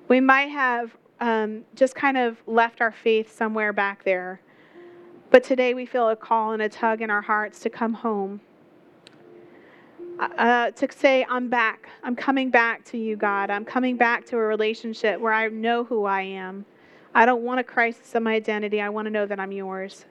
We 0.10 0.20
might 0.20 0.50
have 0.50 0.98
um, 1.22 1.64
just 1.76 1.96
kind 1.96 2.18
of 2.18 2.44
left 2.46 2.82
our 2.82 2.92
faith 2.92 3.34
somewhere 3.34 3.72
back 3.72 4.04
there. 4.04 4.42
But 5.32 5.46
today 5.46 5.74
we 5.74 5.86
feel 5.86 6.10
a 6.10 6.16
call 6.18 6.52
and 6.52 6.62
a 6.62 6.68
tug 6.68 7.02
in 7.02 7.10
our 7.10 7.22
hearts 7.22 7.62
to 7.62 7.70
come 7.70 7.94
home 7.94 8.42
uh, 10.20 10.72
to 10.72 10.88
say, 10.92 11.26
I'm 11.30 11.48
back. 11.48 11.88
I'm 12.04 12.18
coming 12.18 12.50
back 12.50 12.84
to 12.88 12.98
you, 12.98 13.16
God. 13.16 13.50
I'm 13.50 13.64
coming 13.64 13.96
back 13.96 14.26
to 14.26 14.36
a 14.36 14.42
relationship 14.42 15.22
where 15.22 15.32
I 15.32 15.48
know 15.48 15.86
who 15.86 16.04
I 16.04 16.24
am. 16.24 16.66
I 17.14 17.26
don't 17.26 17.44
want 17.44 17.60
a 17.60 17.64
crisis 17.64 18.16
of 18.16 18.24
my 18.24 18.34
identity. 18.34 18.82
I 18.82 18.90
want 18.90 19.06
to 19.06 19.10
know 19.12 19.26
that 19.26 19.40
I'm 19.40 19.52
yours. 19.52 20.06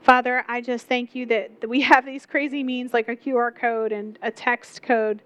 Father, 0.00 0.44
I 0.48 0.60
just 0.60 0.86
thank 0.86 1.14
you 1.14 1.26
that, 1.26 1.60
that 1.60 1.68
we 1.68 1.80
have 1.82 2.04
these 2.04 2.26
crazy 2.26 2.62
means 2.64 2.92
like 2.92 3.08
a 3.08 3.16
QR 3.16 3.54
code 3.54 3.92
and 3.92 4.18
a 4.22 4.30
text 4.30 4.82
code. 4.82 5.22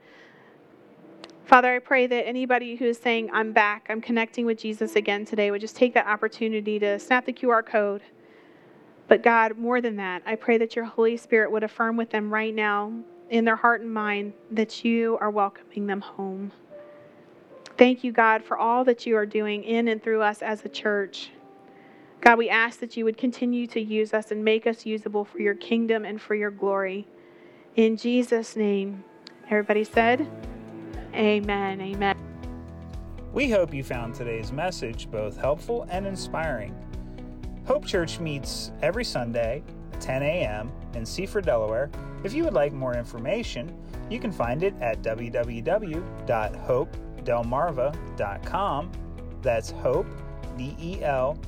Father, 1.45 1.75
I 1.75 1.79
pray 1.79 2.07
that 2.07 2.27
anybody 2.27 2.77
who 2.77 2.87
is 2.87 2.99
saying, 2.99 3.31
I'm 3.33 3.53
back, 3.53 3.87
I'm 3.89 4.01
connecting 4.01 4.45
with 4.45 4.59
Jesus 4.59 4.97
again 4.97 5.25
today, 5.25 5.51
would 5.51 5.61
just 5.61 5.77
take 5.77 5.95
that 5.95 6.07
opportunity 6.07 6.79
to 6.81 6.99
snap 6.99 7.25
the 7.25 7.33
QR 7.33 7.65
code 7.65 8.03
but 9.09 9.23
God, 9.23 9.57
more 9.57 9.81
than 9.81 9.97
that, 9.97 10.23
I 10.27 10.35
pray 10.35 10.59
that 10.59 10.75
your 10.75 10.85
Holy 10.85 11.17
Spirit 11.17 11.51
would 11.53 11.63
affirm 11.63 11.97
with 11.97 12.11
them 12.11 12.33
right 12.33 12.55
now 12.55 12.93
in 13.31 13.45
their 13.45 13.57
heart 13.57 13.81
and 13.81 13.93
mind 13.93 14.33
that 14.51 14.85
you 14.85 15.17
are 15.21 15.31
welcoming 15.31 15.87
them 15.87 16.01
home. 16.01 16.51
Thank 17.79 18.05
you, 18.05 18.13
God, 18.13 18.43
for 18.43 18.57
all 18.57 18.85
that 18.85 19.07
you 19.07 19.17
are 19.17 19.27
doing 19.27 19.63
in 19.63 19.89
and 19.89 20.03
through 20.03 20.23
us 20.23 20.41
as 20.41 20.65
a 20.65 20.69
church. 20.69 21.31
God, 22.23 22.39
we 22.39 22.49
ask 22.49 22.81
that 22.81 22.97
you 22.97 23.05
would 23.05 23.19
continue 23.19 23.67
to 23.69 23.81
use 23.81 24.15
us 24.15 24.31
and 24.31 24.45
make 24.45 24.67
us 24.67 24.87
usable 24.87 25.25
for 25.25 25.39
your 25.39 25.55
kingdom 25.55 26.05
and 26.05 26.21
for 26.21 26.35
your 26.35 26.51
glory. 26.51 27.07
In 27.75 27.97
Jesus' 27.97 28.57
name, 28.57 29.05
everybody 29.51 29.85
said, 29.85 30.27
Amen. 31.15 31.81
Amen. 31.81 32.17
We 33.33 33.51
hope 33.51 33.75
you 33.75 33.85
found 33.85 34.15
today's 34.15 34.53
message 34.53 35.11
both 35.11 35.37
helpful 35.37 35.87
and 35.91 36.07
inspiring. 36.07 36.75
Hope 37.67 37.85
Church 37.85 38.19
meets 38.19 38.73
every 38.81 39.05
Sunday 39.05 39.63
at 39.93 40.01
10 40.01 40.23
a.m. 40.23 40.73
in 40.95 41.05
Seaford, 41.05 41.45
Delaware. 41.45 41.91
If 42.25 42.33
you 42.33 42.45
would 42.45 42.55
like 42.55 42.73
more 42.73 42.95
information, 42.97 43.77
you 44.09 44.19
can 44.19 44.33
find 44.33 44.63
it 44.63 44.75
at 44.81 45.03
www.hopedelmarva.com. 47.27 48.93
That's 49.43 49.71
hope, 49.71 50.07
D 50.57 50.77
E 50.81 51.03
L 51.03 51.39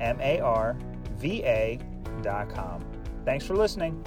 M 0.00 0.18
A 0.20 0.40
R 0.40 0.76
V 1.16 1.42
A.com. 1.44 2.84
Thanks 3.24 3.44
for 3.44 3.56
listening. 3.56 4.04